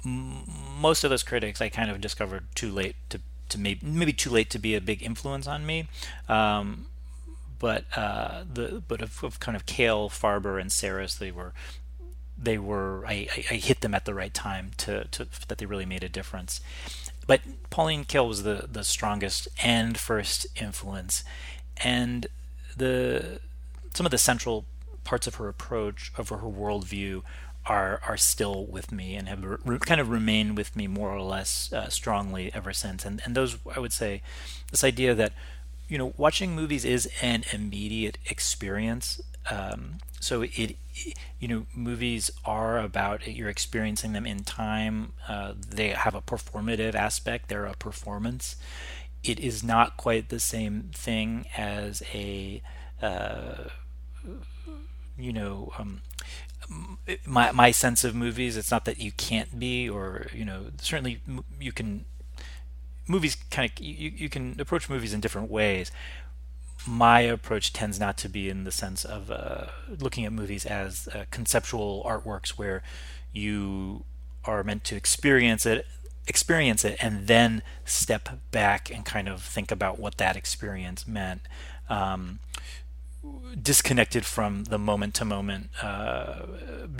most 0.05 1.03
of 1.03 1.09
those 1.09 1.23
critics 1.23 1.59
I 1.59 1.67
kind 1.67 1.91
of 1.91 1.99
discovered 1.99 2.45
too 2.55 2.71
late 2.71 2.95
to 3.09 3.19
to 3.49 3.59
maybe 3.59 3.85
maybe 3.85 4.13
too 4.13 4.29
late 4.29 4.49
to 4.51 4.59
be 4.59 4.75
a 4.75 4.81
big 4.81 5.03
influence 5.03 5.47
on 5.47 5.65
me. 5.65 5.87
Um, 6.27 6.85
but 7.59 7.83
uh, 7.95 8.43
the 8.51 8.81
but 8.87 9.01
of, 9.01 9.23
of, 9.23 9.39
kind 9.39 9.55
of 9.55 9.65
Kael, 9.65 10.09
Farber, 10.09 10.59
and 10.59 10.69
Sarris, 10.69 11.17
they 11.17 11.31
were 11.31 11.53
they 12.41 12.57
were 12.57 13.05
I, 13.05 13.27
I, 13.31 13.45
I, 13.51 13.55
hit 13.55 13.81
them 13.81 13.93
at 13.93 14.05
the 14.05 14.13
right 14.13 14.33
time 14.33 14.71
to, 14.77 15.05
to 15.05 15.27
that 15.47 15.57
they 15.57 15.65
really 15.65 15.85
made 15.85 16.03
a 16.03 16.09
difference. 16.09 16.61
But 17.27 17.41
Pauline 17.69 18.05
Kael 18.05 18.27
was 18.27 18.43
the 18.43 18.67
the 18.71 18.83
strongest 18.83 19.47
and 19.61 19.97
first 19.97 20.47
influence, 20.55 21.23
and 21.77 22.27
the 22.75 23.39
some 23.93 24.05
of 24.05 24.11
the 24.11 24.17
central 24.17 24.65
parts 25.03 25.27
of 25.27 25.35
her 25.35 25.47
approach, 25.47 26.11
of 26.17 26.29
her 26.29 26.37
worldview, 26.37 27.23
are 27.65 28.01
are 28.07 28.17
still 28.17 28.65
with 28.65 28.91
me 28.91 29.15
and 29.15 29.27
have 29.27 29.43
re- 29.43 29.79
kind 29.79 30.01
of 30.01 30.09
remained 30.09 30.57
with 30.57 30.75
me 30.75 30.87
more 30.87 31.11
or 31.11 31.21
less 31.21 31.71
uh, 31.73 31.89
strongly 31.89 32.51
ever 32.53 32.73
since. 32.73 33.05
And 33.05 33.21
and 33.25 33.35
those 33.35 33.57
I 33.75 33.79
would 33.79 33.93
say, 33.93 34.21
this 34.71 34.83
idea 34.83 35.13
that 35.13 35.33
you 35.87 35.97
know 35.97 36.13
watching 36.17 36.55
movies 36.55 36.85
is 36.85 37.09
an 37.21 37.43
immediate 37.53 38.17
experience. 38.25 39.21
Um, 39.49 39.97
so 40.19 40.41
it, 40.41 40.75
you 41.39 41.47
know, 41.47 41.65
movies 41.73 42.29
are 42.45 42.79
about 42.79 43.27
you're 43.27 43.49
experiencing 43.49 44.13
them 44.13 44.25
in 44.25 44.43
time. 44.43 45.13
Uh, 45.27 45.53
they 45.67 45.89
have 45.89 46.13
a 46.13 46.21
performative 46.21 46.93
aspect. 46.93 47.49
They're 47.49 47.65
a 47.65 47.75
performance. 47.75 48.55
It 49.23 49.39
is 49.39 49.63
not 49.63 49.97
quite 49.97 50.29
the 50.29 50.39
same 50.39 50.91
thing 50.93 51.45
as 51.57 52.03
a, 52.13 52.61
uh, 53.01 53.65
you 55.17 55.33
know, 55.33 55.71
um, 55.77 56.01
my 57.25 57.51
my 57.51 57.71
sense 57.71 58.03
of 58.03 58.13
movies. 58.13 58.55
It's 58.57 58.71
not 58.71 58.85
that 58.85 58.99
you 58.99 59.11
can't 59.11 59.57
be, 59.57 59.89
or 59.89 60.27
you 60.33 60.45
know, 60.45 60.67
certainly 60.81 61.21
you 61.59 61.71
can. 61.71 62.05
Movies 63.07 63.35
kind 63.49 63.71
of 63.71 63.83
you, 63.83 64.11
you 64.15 64.29
can 64.29 64.55
approach 64.59 64.87
movies 64.87 65.13
in 65.13 65.19
different 65.19 65.49
ways 65.49 65.91
my 66.89 67.21
approach 67.21 67.71
tends 67.71 67.99
not 67.99 68.17
to 68.17 68.29
be 68.29 68.49
in 68.49 68.63
the 68.63 68.71
sense 68.71 69.05
of 69.05 69.29
uh, 69.29 69.67
looking 69.99 70.25
at 70.25 70.33
movies 70.33 70.65
as 70.65 71.07
uh, 71.09 71.25
conceptual 71.31 72.03
artworks 72.05 72.49
where 72.51 72.81
you 73.31 74.03
are 74.45 74.63
meant 74.63 74.83
to 74.83 74.95
experience 74.95 75.65
it 75.65 75.85
experience 76.27 76.85
it 76.85 76.97
and 77.01 77.27
then 77.27 77.61
step 77.85 78.29
back 78.51 78.91
and 78.91 79.05
kind 79.05 79.27
of 79.27 79.41
think 79.41 79.71
about 79.71 79.99
what 79.99 80.17
that 80.17 80.35
experience 80.35 81.07
meant 81.07 81.41
um, 81.89 82.39
disconnected 83.61 84.25
from 84.25 84.65
the 84.65 84.77
moment 84.77 85.13
to 85.13 85.25
moment 85.25 85.69
uh, 85.81 86.45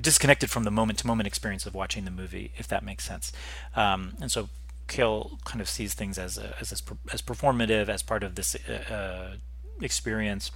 disconnected 0.02 0.50
from 0.50 0.64
the 0.64 0.72
moment 0.72 1.00
to 1.00 1.08
moment 1.08 1.28
experience 1.28 1.66
of 1.66 1.74
watching 1.74 2.06
the 2.06 2.12
movie 2.12 2.52
if 2.58 2.68
that 2.68 2.84
makes 2.84 3.06
sense. 3.06 3.32
Um, 3.76 4.16
and 4.22 4.32
so 4.32 4.50
Kael 4.88 5.44
kind 5.46 5.62
of 5.62 5.70
sees 5.70 5.94
things 5.94 6.18
as 6.18 6.38
a, 6.38 6.56
as 6.60 6.72
as 6.72 7.22
performative 7.22 7.88
as 7.90 8.02
part 8.02 8.24
of 8.24 8.36
this 8.36 8.56
uh, 8.56 8.94
uh 8.94 9.36
experience. 9.82 10.52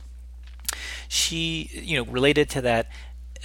She, 1.07 1.69
you 1.73 1.97
know, 1.97 2.11
related 2.11 2.49
to 2.51 2.61
that, 2.61 2.89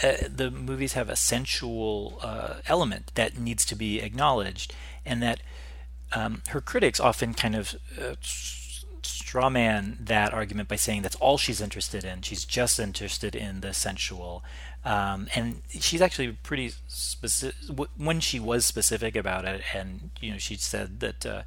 uh, 0.03 0.13
the 0.29 0.51
movies 0.51 0.93
have 0.93 1.09
a 1.09 1.17
sensual 1.17 2.19
uh, 2.23 2.55
element 2.67 3.13
that 3.15 3.39
needs 3.39 3.65
to 3.67 3.75
be 3.75 4.01
acknowledged, 4.01 4.75
and 5.05 5.23
that 5.23 5.41
um, 6.13 6.43
her 6.49 6.61
critics 6.61 7.01
often 7.01 7.35
kind 7.35 7.55
of 7.55 7.75
uh, 8.01 8.15
strawman 9.03 10.07
that 10.07 10.33
argument 10.33 10.69
by 10.69 10.77
saying 10.77 11.03
that's 11.03 11.17
all 11.17 11.37
she's 11.37 11.61
interested 11.61 12.05
in. 12.05 12.23
She's 12.23 12.45
just 12.45 12.79
interested 12.79 13.35
in 13.35 13.61
the 13.61 13.75
sensual. 13.75 14.43
Um, 14.85 15.29
and 15.35 15.63
she's 15.69 16.01
actually 16.01 16.33
pretty 16.33 16.73
specific 16.87 17.57
when 17.97 18.21
she 18.21 18.41
was 18.41 18.65
specific 18.65 19.17
about 19.17 19.45
it. 19.45 19.63
And, 19.75 20.11
you 20.21 20.33
know, 20.33 20.39
she 20.39 20.57
said 20.57 21.01
that, 21.01 21.27
uh, 21.27 21.43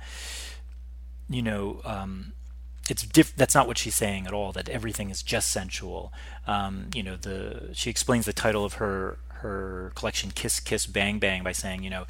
you 1.30 1.42
know, 1.42 1.82
um, 1.86 2.34
it's 2.92 3.04
diff- 3.04 3.36
that's 3.38 3.56
not 3.56 3.68
what 3.68 3.78
she's 3.78 3.96
saying 3.96 4.28
at 4.28 4.34
all 4.34 4.52
that 4.52 4.68
everything 4.68 5.10
is 5.10 5.24
just 5.24 5.50
sensual. 5.50 6.12
Um, 6.46 6.90
you 6.94 7.02
know 7.02 7.16
the 7.16 7.70
she 7.72 7.90
explains 7.90 8.26
the 8.26 8.34
title 8.34 8.66
of 8.66 8.74
her 8.74 9.18
her 9.44 9.94
collection 9.96 10.32
kiss 10.32 10.60
kiss 10.60 10.86
bang 10.86 11.18
bang 11.18 11.42
by 11.42 11.54
saying 11.54 11.84
you 11.84 11.90
know 11.90 12.06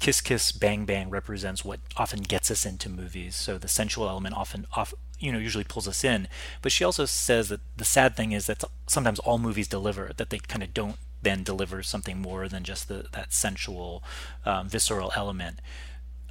kiss 0.00 0.20
kiss 0.20 0.52
bang 0.52 0.84
bang 0.84 1.08
represents 1.08 1.64
what 1.64 1.80
often 1.96 2.20
gets 2.20 2.50
us 2.50 2.66
into 2.66 2.90
movies. 2.90 3.34
So 3.34 3.56
the 3.56 3.68
sensual 3.68 4.06
element 4.06 4.36
often 4.36 4.66
off 4.74 4.92
you 5.18 5.32
know 5.32 5.38
usually 5.38 5.64
pulls 5.64 5.88
us 5.88 6.04
in. 6.04 6.28
But 6.60 6.72
she 6.72 6.84
also 6.84 7.06
says 7.06 7.48
that 7.48 7.60
the 7.78 7.84
sad 7.86 8.14
thing 8.14 8.32
is 8.32 8.46
that 8.48 8.62
sometimes 8.86 9.18
all 9.20 9.38
movies 9.38 9.66
deliver 9.66 10.12
that 10.18 10.28
they 10.28 10.40
kind 10.40 10.62
of 10.62 10.74
don't 10.74 10.96
then 11.22 11.42
deliver 11.42 11.82
something 11.82 12.20
more 12.20 12.48
than 12.48 12.64
just 12.64 12.88
the, 12.88 13.06
that 13.12 13.32
sensual 13.32 14.02
um, 14.44 14.68
visceral 14.68 15.12
element. 15.16 15.60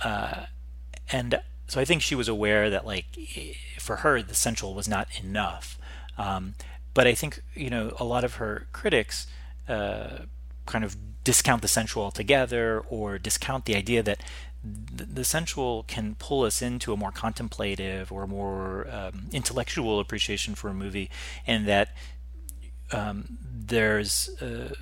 Uh, 0.04 0.46
and 1.12 1.42
so 1.72 1.80
I 1.80 1.86
think 1.86 2.02
she 2.02 2.16
was 2.16 2.28
aware 2.28 2.70
that 2.70 2.86
like 2.86 3.06
for 3.80 3.96
her 3.98 4.22
the 4.22 4.36
sensual 4.36 4.74
was 4.74 4.90
not 4.90 5.08
enough. 5.24 5.80
Um, 6.18 6.56
but 6.94 7.08
I 7.08 7.14
think 7.14 7.42
you 7.56 7.70
know 7.70 7.96
a 7.98 8.04
lot 8.04 8.26
of 8.26 8.36
her 8.36 8.68
critics 8.74 9.26
uh, 9.70 10.26
kind 10.66 10.84
of 10.84 10.98
discount 11.24 11.62
the 11.62 11.70
sensual 11.70 12.04
altogether 12.04 12.82
or 12.90 13.18
discount 13.18 13.64
the 13.64 13.78
idea 13.78 14.04
that 14.04 14.22
the, 14.62 15.06
the 15.06 15.24
sensual 15.24 15.84
can 15.84 16.16
pull 16.16 16.44
us 16.44 16.62
into 16.62 16.92
a 16.92 16.98
more 16.98 17.14
contemplative 17.14 18.12
or 18.12 18.28
more 18.28 18.86
um, 18.92 19.30
intellectual 19.32 20.02
appreciation 20.02 20.56
for 20.56 20.68
a 20.68 20.74
movie, 20.74 21.10
and 21.48 21.70
that 21.70 21.96
um, 22.92 23.38
there's 23.50 24.30
uh, 24.42 24.74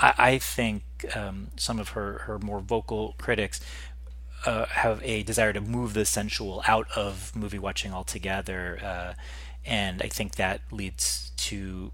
I, 0.00 0.14
I, 0.16 0.38
think 0.38 0.84
um, 1.14 1.48
some 1.56 1.78
of 1.78 1.90
her, 1.90 2.20
her 2.20 2.38
more 2.38 2.60
vocal 2.60 3.14
critics 3.18 3.60
uh, 4.46 4.66
have 4.66 5.02
a 5.02 5.22
desire 5.22 5.52
to 5.52 5.60
move 5.60 5.94
the 5.94 6.04
sensual 6.04 6.62
out 6.66 6.86
of 6.96 7.34
movie 7.34 7.58
watching 7.58 7.92
altogether, 7.92 8.78
uh, 8.82 9.14
and 9.64 10.02
I 10.02 10.08
think 10.08 10.36
that 10.36 10.60
leads 10.70 11.32
to 11.36 11.92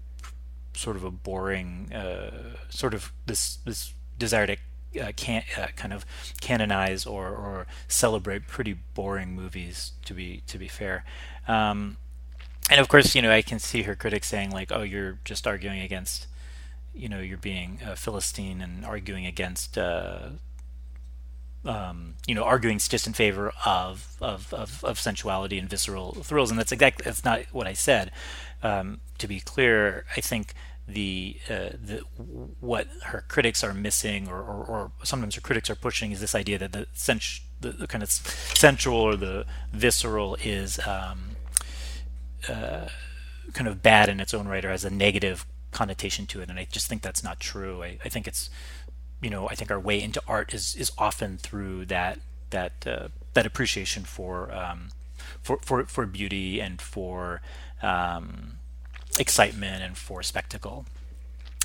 sort 0.73 0.95
of 0.95 1.03
a 1.03 1.11
boring, 1.11 1.91
uh, 1.93 2.55
sort 2.69 2.93
of 2.93 3.11
this 3.25 3.57
this 3.65 3.93
desire 4.17 4.47
to 4.47 4.57
uh, 5.01 5.11
can 5.15 5.43
uh, 5.57 5.67
kind 5.75 5.93
of 5.93 6.05
canonize 6.41 7.05
or, 7.05 7.29
or 7.29 7.67
celebrate 7.87 8.47
pretty 8.47 8.73
boring 8.93 9.35
movies. 9.35 9.93
To 10.05 10.13
be 10.13 10.43
to 10.47 10.57
be 10.57 10.67
fair. 10.67 11.05
Um, 11.47 11.97
and 12.69 12.79
of 12.79 12.87
course, 12.87 13.15
you 13.15 13.21
know, 13.21 13.31
I 13.31 13.41
can 13.41 13.59
see 13.59 13.83
her 13.83 13.95
critics 13.95 14.27
saying 14.27 14.51
like, 14.51 14.71
"Oh, 14.71 14.83
you're 14.83 15.19
just 15.25 15.47
arguing 15.47 15.81
against, 15.81 16.27
you 16.93 17.09
know, 17.09 17.19
you're 17.19 17.37
being 17.37 17.79
a 17.85 17.95
philistine 17.95 18.61
and 18.61 18.85
arguing 18.85 19.25
against 19.25 19.77
uh, 19.77 20.29
um, 21.65 22.15
you 22.25 22.33
know, 22.33 22.43
arguing 22.43 22.79
just 22.79 23.07
in 23.07 23.13
favor 23.13 23.53
of, 23.65 24.15
of, 24.19 24.53
of, 24.53 24.83
of, 24.83 24.99
sensuality 24.99 25.59
and 25.59 25.69
visceral 25.69 26.13
thrills, 26.13 26.49
and 26.49 26.59
that's 26.59 26.71
exactly 26.71 27.03
that's 27.03 27.23
not 27.23 27.41
what 27.51 27.67
I 27.67 27.73
said. 27.73 28.11
Um, 28.63 29.01
to 29.19 29.27
be 29.27 29.39
clear, 29.39 30.05
I 30.15 30.21
think 30.21 30.53
the 30.87 31.37
uh, 31.49 31.69
the 31.83 32.03
what 32.59 32.87
her 33.05 33.23
critics 33.27 33.63
are 33.63 33.73
missing, 33.73 34.27
or, 34.27 34.39
or, 34.39 34.65
or, 34.65 34.91
sometimes 35.03 35.35
her 35.35 35.41
critics 35.41 35.69
are 35.69 35.75
pushing, 35.75 36.11
is 36.11 36.19
this 36.19 36.33
idea 36.33 36.57
that 36.57 36.71
the, 36.71 36.87
sens- 36.93 37.41
the, 37.59 37.69
the 37.69 37.87
kind 37.87 38.03
of 38.03 38.09
sensual 38.09 38.97
or 38.97 39.15
the 39.15 39.45
visceral 39.71 40.35
is 40.43 40.79
um, 40.87 41.35
uh, 42.49 42.87
kind 43.53 43.67
of 43.67 43.83
bad 43.83 44.09
in 44.09 44.19
its 44.19 44.33
own 44.33 44.47
right, 44.47 44.65
or 44.65 44.71
has 44.71 44.83
a 44.83 44.89
negative 44.89 45.45
connotation 45.71 46.25
to 46.27 46.41
it, 46.41 46.49
and 46.49 46.59
I 46.59 46.67
just 46.69 46.87
think 46.87 47.01
that's 47.01 47.23
not 47.23 47.39
true. 47.39 47.83
I, 47.83 47.97
I 48.03 48.09
think 48.09 48.27
it's 48.27 48.49
you 49.21 49.29
know, 49.29 49.47
I 49.49 49.55
think 49.55 49.71
our 49.71 49.79
way 49.79 50.01
into 50.01 50.21
art 50.27 50.53
is 50.53 50.75
is 50.75 50.91
often 50.97 51.37
through 51.37 51.85
that 51.85 52.19
that 52.49 52.73
uh, 52.85 53.07
that 53.33 53.45
appreciation 53.45 54.03
for 54.03 54.53
um, 54.53 54.89
for 55.41 55.59
for 55.61 55.85
for 55.85 56.05
beauty 56.05 56.59
and 56.59 56.81
for 56.81 57.41
um, 57.81 58.57
excitement 59.19 59.83
and 59.83 59.97
for 59.97 60.23
spectacle, 60.23 60.85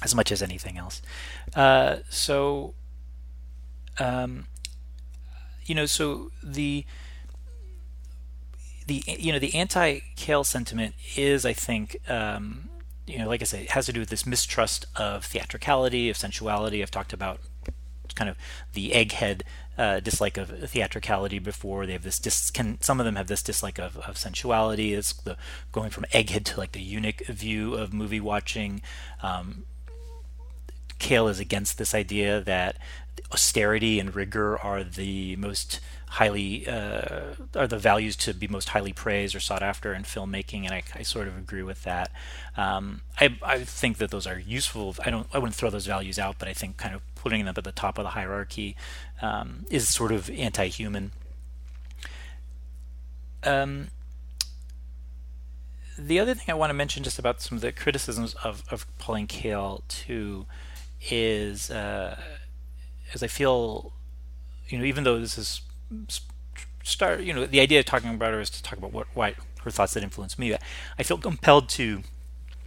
as 0.03 0.15
much 0.15 0.31
as 0.31 0.43
anything 0.43 0.77
else. 0.77 1.03
Uh, 1.55 1.97
so, 2.09 2.75
um, 3.99 4.47
you 5.65 5.75
know, 5.75 5.87
so 5.87 6.31
the 6.43 6.85
the 8.87 9.03
you 9.07 9.33
know 9.33 9.39
the 9.39 9.55
anti-Kael 9.55 10.45
sentiment 10.45 10.95
is, 11.17 11.45
I 11.45 11.53
think, 11.53 11.99
um, 12.09 12.69
you 13.07 13.19
know, 13.19 13.29
like 13.29 13.43
I 13.43 13.45
say, 13.45 13.63
it 13.63 13.71
has 13.71 13.87
to 13.87 13.93
do 13.93 14.01
with 14.01 14.09
this 14.09 14.27
mistrust 14.27 14.87
of 14.97 15.25
theatricality, 15.25 16.11
of 16.11 16.17
sensuality. 16.17 16.83
I've 16.83 16.91
talked 16.91 17.13
about 17.13 17.41
kind 18.15 18.31
of 18.31 18.37
the 18.73 18.91
egghead 18.91 19.43
uh, 19.79 20.01
dislike 20.01 20.37
of 20.37 20.49
theatricality 20.71 21.39
before. 21.39 21.87
They 21.87 21.93
have 21.93 22.03
this 22.03 22.19
dis- 22.19 22.51
can 22.51 22.81
some 22.81 22.99
of 22.99 23.07
them 23.07 23.17
have 23.17 23.29
this 23.29 23.43
dislike 23.43 23.79
of, 23.79 23.99
of 23.99 24.17
sensuality. 24.17 24.95
It's 24.95 25.13
the 25.13 25.37
going 25.71 25.91
from 25.91 26.05
egghead 26.13 26.45
to 26.45 26.59
like 26.59 26.73
the 26.73 26.81
eunuch 26.81 27.25
view 27.27 27.75
of 27.75 27.93
movie 27.93 28.21
watching. 28.21 28.83
Um, 29.23 29.65
Kael 30.99 31.31
is 31.31 31.39
against 31.39 31.79
this 31.79 31.95
idea 31.95 32.41
that 32.41 32.79
austerity 33.33 34.01
and 34.01 34.15
rigor 34.15 34.59
are 34.59 34.83
the 34.83 35.37
most 35.37 35.81
highly 36.09 36.67
uh, 36.67 37.35
are 37.55 37.67
the 37.67 37.79
values 37.79 38.17
to 38.17 38.33
be 38.33 38.49
most 38.49 38.71
highly 38.71 38.93
praised 38.93 39.35
or 39.35 39.41
sought 39.41 39.63
after 39.63 39.93
in 39.93 40.03
filmmaking, 40.03 40.65
and 40.65 40.73
I, 40.73 40.83
I 40.95 41.03
sort 41.03 41.29
of 41.29 41.37
agree 41.37 41.63
with 41.63 41.83
that. 41.83 42.11
Um, 42.57 43.03
I, 43.21 43.37
I 43.43 43.59
think 43.65 43.99
that 43.99 44.11
those 44.11 44.27
are 44.27 44.39
useful. 44.39 44.95
I 45.05 45.11
don't 45.11 45.27
I 45.33 45.39
wouldn't 45.39 45.57
throw 45.57 45.71
those 45.71 45.87
values 45.87 46.19
out, 46.19 46.37
but 46.39 46.49
I 46.49 46.53
think 46.53 46.77
kind 46.77 46.95
of 46.95 47.03
putting 47.15 47.45
them 47.45 47.55
at 47.57 47.65
the 47.65 47.73
top 47.73 47.99
of 47.99 48.05
the 48.05 48.11
hierarchy 48.11 48.77
um, 49.21 49.67
is 49.71 49.89
sort 49.89 50.13
of 50.13 50.31
anti-human. 50.31 51.13
Um, 53.43 53.89
the 55.99 56.21
other 56.21 56.35
thing 56.35 56.47
I 56.49 56.55
want 56.55 56.71
to 56.71 56.75
mention 56.75 57.03
just 57.03 57.19
about 57.19 57.41
some 57.41 57.57
of 57.57 57.63
the 57.63 57.73
criticisms 57.73 58.35
of, 58.45 58.65
of 58.71 58.87
Pauline 58.99 59.27
Kael 59.27 59.83
too 59.89 60.47
is 61.11 61.71
uh, 61.71 62.19
as 63.15 63.23
I 63.23 63.27
feel, 63.27 63.93
you 64.69 64.79
know, 64.79 64.85
even 64.85 65.05
though 65.05 65.19
this 65.19 65.39
is 65.39 65.63
start, 66.83 67.21
you 67.21 67.33
know, 67.33 67.47
the 67.47 67.61
idea 67.61 67.81
of 67.81 67.87
talking 67.87 68.11
about 68.15 68.33
her 68.33 68.41
is 68.41 68.51
to 68.51 68.63
talk 68.63 68.79
about 68.79 68.93
what 68.93 69.07
why 69.15 69.35
her 69.63 69.71
thoughts 69.71 69.95
that 69.95 70.03
influenced 70.03 70.39
me. 70.39 70.57
I 70.99 71.03
feel 71.03 71.19
compelled 71.19 71.69
to 71.71 72.03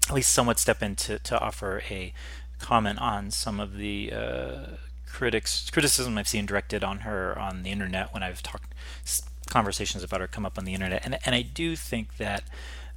at 0.09 0.15
least 0.15 0.31
somewhat 0.31 0.59
step 0.59 0.83
in 0.83 0.95
to, 0.97 1.19
to 1.19 1.39
offer 1.39 1.81
a 1.89 2.13
comment 2.59 2.99
on 2.99 3.31
some 3.31 3.59
of 3.59 3.77
the 3.77 4.11
uh, 4.13 4.65
critics 5.07 5.69
criticism 5.69 6.17
I've 6.17 6.27
seen 6.27 6.45
directed 6.45 6.83
on 6.83 6.99
her 6.99 7.37
on 7.39 7.63
the 7.63 7.71
internet 7.71 8.13
when 8.13 8.21
I've 8.21 8.43
talked 8.43 8.73
conversations 9.49 10.03
about 10.03 10.21
her 10.21 10.27
come 10.27 10.45
up 10.45 10.57
on 10.57 10.65
the 10.65 10.73
internet, 10.73 11.05
and 11.05 11.17
and 11.25 11.33
I 11.33 11.41
do 11.41 11.75
think 11.75 12.17
that 12.17 12.43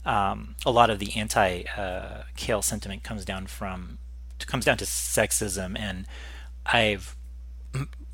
um, 0.05 0.57
a 0.67 0.71
lot 0.71 0.91
of 0.91 0.99
the 0.99 1.17
anti 1.17 1.63
uh, 1.77 2.25
Kael 2.37 2.63
sentiment 2.63 3.03
comes 3.03 3.25
down 3.25 3.47
from 3.47 3.99
comes 4.41 4.65
down 4.65 4.77
to 4.79 4.85
sexism, 4.85 5.79
and 5.79 6.07
I've 6.67 7.17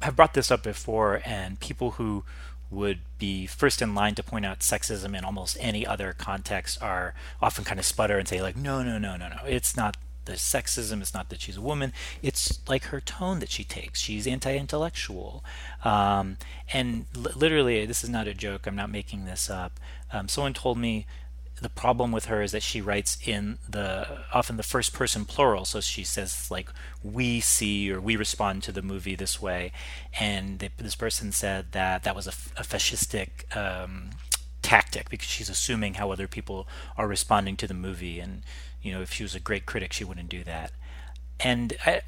have 0.03 0.17
brought 0.17 0.35
this 0.35 0.51
up 0.51 0.63
before, 0.63 1.21
and 1.25 1.61
people 1.61 1.93
who 1.93 2.25
would 2.71 3.01
be 3.19 3.47
first 3.47 3.81
in 3.81 3.95
line 3.95 4.15
to 4.15 4.23
point 4.23 4.45
out 4.45 4.61
sexism 4.61 5.17
in 5.17 5.25
almost 5.25 5.57
any 5.61 5.87
other 5.87 6.13
context 6.13 6.81
are 6.83 7.15
often 7.41 7.65
kind 7.65 7.81
of 7.81 7.87
sputter 7.87 8.19
and 8.19 8.29
say 8.29 8.43
like 8.43 8.57
no 8.57 8.83
no 8.83 8.99
no 8.99 9.17
no 9.17 9.29
no. 9.29 9.39
It's 9.47 9.77
not 9.77 9.97
the 10.27 10.35
sexism. 10.35 11.01
It's 11.01 11.15
not 11.15 11.31
that 11.31 11.41
she's 11.41 11.57
a 11.57 11.63
woman. 11.63 11.93
It's 12.23 12.61
like 12.69 12.85
her 12.85 13.01
tone 13.01 13.41
that 13.41 13.51
she 13.51 13.65
takes. 13.65 14.01
She's 14.01 14.27
anti-intellectual. 14.27 15.43
Um, 15.85 16.37
and 16.73 17.07
l- 17.17 17.33
literally 17.35 17.87
this 17.87 18.05
is 18.05 18.11
not 18.11 18.29
a 18.29 18.35
joke. 18.35 18.67
I'm 18.67 18.77
not 18.77 18.91
making 18.91 19.25
this 19.25 19.49
up. 19.51 19.81
Um, 20.13 20.29
someone 20.29 20.55
told 20.55 20.79
me 20.79 21.07
the 21.61 21.69
problem 21.69 22.13
with 22.13 22.27
her 22.27 22.43
is 22.43 22.53
that 22.53 22.63
she 22.63 22.81
writes 22.81 23.19
in 23.27 23.59
the 23.69 24.21
often 24.33 24.57
the 24.57 24.63
first 24.63 24.93
person 24.93 25.25
plural. 25.25 25.65
So 25.65 25.81
she 25.81 26.05
says 26.05 26.51
like 26.51 26.71
we 27.03 27.41
see 27.41 27.91
or 27.93 28.01
we 28.01 28.17
respond 28.17 28.63
to 28.65 28.73
the 28.73 28.83
movie 28.83 29.15
this 29.15 29.41
way. 29.41 29.73
And 30.19 30.59
they, 30.59 30.71
this 30.77 30.95
person 30.95 31.33
said 31.33 31.73
that 31.73 32.05
that 32.05 32.17
was 32.17 32.27
a, 32.27 32.61
a 32.61 32.65
fascistic 32.65 33.57
um, 33.57 34.11
tactic 34.63 35.11
because 35.11 35.29
she's 35.29 35.49
assuming 35.49 35.95
how 35.95 36.11
other 36.11 36.29
people 36.29 36.69
are 36.97 37.09
responding 37.09 37.57
to 37.57 37.67
the 37.67 37.75
movie. 37.75 38.21
And 38.21 38.43
you 38.83 38.93
know 38.93 39.03
if 39.03 39.13
she 39.13 39.23
was 39.23 39.35
a 39.35 39.41
great 39.41 39.67
critic 39.67 39.93
she 39.93 40.05
wouldn't 40.05 40.29
do 40.29 40.45
that. 40.45 40.73
And 41.41 41.77
I, 41.87 42.03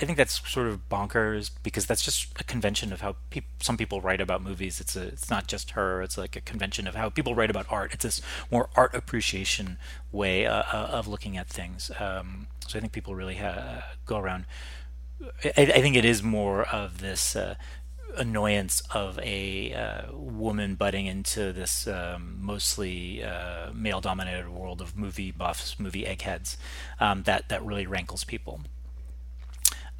I 0.00 0.04
think 0.04 0.16
that's 0.16 0.48
sort 0.48 0.68
of 0.68 0.88
bonkers 0.88 1.50
because 1.62 1.86
that's 1.86 2.02
just 2.02 2.28
a 2.38 2.44
convention 2.44 2.92
of 2.92 3.00
how 3.00 3.16
pe- 3.30 3.42
some 3.60 3.76
people 3.76 4.00
write 4.00 4.20
about 4.20 4.42
movies. 4.42 4.80
It's 4.80 4.94
a, 4.94 5.08
it's 5.08 5.28
not 5.28 5.48
just 5.48 5.72
her. 5.72 6.02
It's 6.02 6.16
like 6.16 6.36
a 6.36 6.40
convention 6.40 6.86
of 6.86 6.94
how 6.94 7.08
people 7.08 7.34
write 7.34 7.50
about 7.50 7.66
art. 7.68 7.92
It's 7.94 8.04
this 8.04 8.22
more 8.50 8.68
art 8.76 8.94
appreciation 8.94 9.76
way 10.12 10.46
uh, 10.46 10.62
uh 10.72 10.88
of 10.92 11.08
looking 11.08 11.36
at 11.36 11.48
things. 11.48 11.90
Um, 11.98 12.46
so 12.66 12.78
I 12.78 12.80
think 12.80 12.92
people 12.92 13.16
really 13.16 13.36
ha- 13.36 13.84
go 14.06 14.18
around. 14.18 14.44
I, 15.44 15.52
I, 15.56 15.80
think 15.80 15.96
it 15.96 16.04
is 16.04 16.22
more 16.22 16.62
of 16.62 17.00
this 17.00 17.34
uh, 17.34 17.56
annoyance 18.16 18.82
of 18.92 19.18
a 19.18 19.72
uh, 19.74 20.12
woman 20.12 20.76
butting 20.76 21.06
into 21.06 21.52
this 21.52 21.88
um, 21.88 22.38
mostly 22.40 23.24
uh, 23.24 23.72
male-dominated 23.72 24.48
world 24.48 24.80
of 24.80 24.96
movie 24.96 25.32
buffs, 25.32 25.80
movie 25.80 26.06
eggheads, 26.06 26.56
um, 27.00 27.24
that 27.24 27.48
that 27.48 27.64
really 27.64 27.86
rankles 27.86 28.22
people 28.22 28.60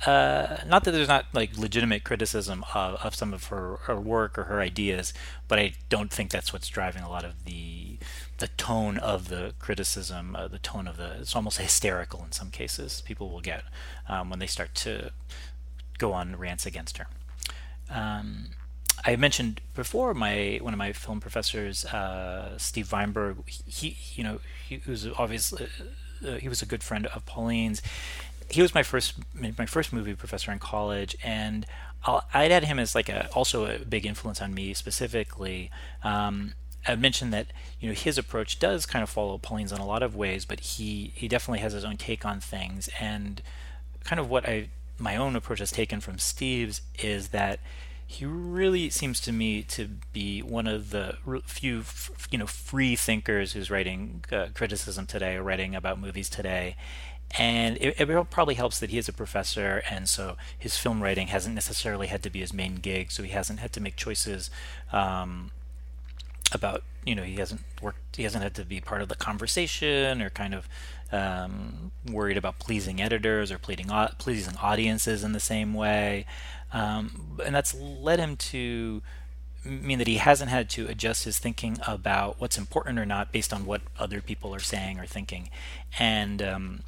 uh, 0.06 0.58
not 0.66 0.84
that 0.84 0.92
there's 0.92 1.08
not 1.08 1.26
like 1.32 1.56
legitimate 1.58 2.04
criticism 2.04 2.64
of, 2.74 2.94
of 3.04 3.14
some 3.14 3.34
of 3.34 3.44
her, 3.46 3.76
her 3.82 4.00
work 4.00 4.38
or 4.38 4.44
her 4.44 4.60
ideas, 4.60 5.12
but 5.48 5.58
I 5.58 5.72
don't 5.88 6.12
think 6.12 6.30
that's 6.30 6.52
what's 6.52 6.68
driving 6.68 7.02
a 7.02 7.08
lot 7.08 7.24
of 7.24 7.44
the 7.44 7.98
the 8.38 8.48
tone 8.48 8.98
of 8.98 9.28
the 9.28 9.54
criticism, 9.58 10.36
uh, 10.36 10.46
the 10.46 10.60
tone 10.60 10.86
of 10.86 10.96
the 10.96 11.16
it's 11.20 11.34
almost 11.34 11.58
hysterical 11.58 12.22
in 12.24 12.30
some 12.30 12.50
cases. 12.50 13.02
People 13.04 13.30
will 13.30 13.40
get 13.40 13.64
um, 14.08 14.30
when 14.30 14.38
they 14.38 14.46
start 14.46 14.76
to 14.76 15.10
go 15.98 16.12
on 16.12 16.36
rants 16.36 16.64
against 16.64 16.98
her. 16.98 17.08
Um, 17.90 18.50
I 19.04 19.16
mentioned 19.16 19.60
before 19.74 20.14
my 20.14 20.60
one 20.62 20.72
of 20.72 20.78
my 20.78 20.92
film 20.92 21.20
professors, 21.20 21.84
uh, 21.86 22.56
Steve 22.58 22.88
Vineberg. 22.88 23.48
He, 23.48 23.96
you 24.14 24.22
know, 24.22 24.40
he 24.68 24.80
was 24.86 25.08
obviously 25.18 25.66
uh, 26.26 26.34
he 26.34 26.48
was 26.48 26.62
a 26.62 26.66
good 26.66 26.82
friend 26.82 27.06
of 27.06 27.26
Pauline's 27.26 27.82
he 28.50 28.62
was 28.62 28.74
my 28.74 28.82
first 28.82 29.14
my 29.34 29.66
first 29.66 29.92
movie 29.92 30.14
professor 30.14 30.50
in 30.50 30.58
college, 30.58 31.16
and 31.22 31.66
i 32.04 32.42
would 32.42 32.52
add 32.52 32.64
him 32.64 32.78
as 32.78 32.94
like 32.94 33.08
a 33.08 33.28
also 33.34 33.66
a 33.66 33.78
big 33.78 34.06
influence 34.06 34.40
on 34.40 34.54
me 34.54 34.74
specifically. 34.74 35.70
Um, 36.02 36.54
I 36.86 36.94
mentioned 36.96 37.32
that 37.32 37.48
you 37.80 37.88
know 37.88 37.94
his 37.94 38.16
approach 38.16 38.58
does 38.58 38.86
kind 38.86 39.02
of 39.02 39.10
follow 39.10 39.36
Pauline's 39.38 39.72
in 39.72 39.78
a 39.78 39.86
lot 39.86 40.02
of 40.02 40.16
ways, 40.16 40.44
but 40.44 40.60
he 40.60 41.12
he 41.14 41.28
definitely 41.28 41.60
has 41.60 41.72
his 41.72 41.84
own 41.84 41.96
take 41.96 42.24
on 42.24 42.40
things, 42.40 42.88
and 43.00 43.42
kind 44.04 44.20
of 44.20 44.30
what 44.30 44.48
I 44.48 44.68
my 44.98 45.16
own 45.16 45.36
approach 45.36 45.58
has 45.58 45.70
taken 45.70 46.00
from 46.00 46.18
Steve's 46.18 46.80
is 46.98 47.28
that 47.28 47.60
he 48.10 48.24
really 48.24 48.88
seems 48.88 49.20
to 49.20 49.32
me 49.32 49.62
to 49.62 49.86
be 50.14 50.40
one 50.40 50.66
of 50.66 50.90
the 50.90 51.18
few 51.44 51.84
you 52.30 52.38
know 52.38 52.46
free 52.46 52.96
thinkers 52.96 53.52
who's 53.52 53.70
writing 53.70 54.24
uh, 54.32 54.46
criticism 54.54 55.04
today 55.04 55.36
or 55.36 55.42
writing 55.42 55.74
about 55.74 56.00
movies 56.00 56.30
today 56.30 56.74
and 57.36 57.76
it, 57.78 58.00
it, 58.00 58.30
probably 58.30 58.54
helps 58.54 58.80
that 58.80 58.90
he 58.90 58.98
is 58.98 59.08
a 59.08 59.12
professor, 59.12 59.82
and 59.90 60.08
so 60.08 60.36
his 60.58 60.78
film 60.78 61.02
writing 61.02 61.28
hasn't 61.28 61.54
necessarily 61.54 62.06
had 62.06 62.22
to 62.22 62.30
be 62.30 62.40
his 62.40 62.52
main 62.52 62.76
gig. 62.76 63.12
So 63.12 63.22
he 63.22 63.30
hasn't 63.30 63.58
had 63.58 63.72
to 63.74 63.80
make 63.80 63.96
choices 63.96 64.50
um, 64.92 65.50
about, 66.52 66.82
you 67.04 67.14
know, 67.14 67.22
he 67.22 67.36
hasn't 67.36 67.60
worked, 67.82 68.16
he 68.16 68.22
hasn't 68.22 68.42
had 68.42 68.54
to 68.54 68.64
be 68.64 68.80
part 68.80 69.02
of 69.02 69.08
the 69.08 69.14
conversation 69.14 70.22
or 70.22 70.30
kind 70.30 70.54
of 70.54 70.68
um, 71.12 71.92
worried 72.10 72.36
about 72.36 72.58
pleasing 72.58 73.00
editors 73.00 73.52
or 73.52 73.58
pleasing 73.58 73.88
pleasing 74.18 74.56
audiences 74.56 75.22
in 75.22 75.32
the 75.32 75.40
same 75.40 75.74
way, 75.74 76.24
um, 76.72 77.38
and 77.44 77.54
that's 77.54 77.74
led 77.74 78.18
him 78.18 78.36
to 78.36 79.02
mean 79.64 79.98
that 79.98 80.06
he 80.06 80.16
hasn't 80.16 80.50
had 80.50 80.70
to 80.70 80.86
adjust 80.86 81.24
his 81.24 81.38
thinking 81.38 81.78
about 81.86 82.40
what's 82.40 82.56
important 82.56 82.98
or 82.98 83.04
not 83.04 83.32
based 83.32 83.52
on 83.52 83.66
what 83.66 83.82
other 83.98 84.20
people 84.20 84.54
are 84.54 84.60
saying 84.60 84.98
or 84.98 85.06
thinking, 85.06 85.50
and 85.98 86.42
um, 86.42 86.80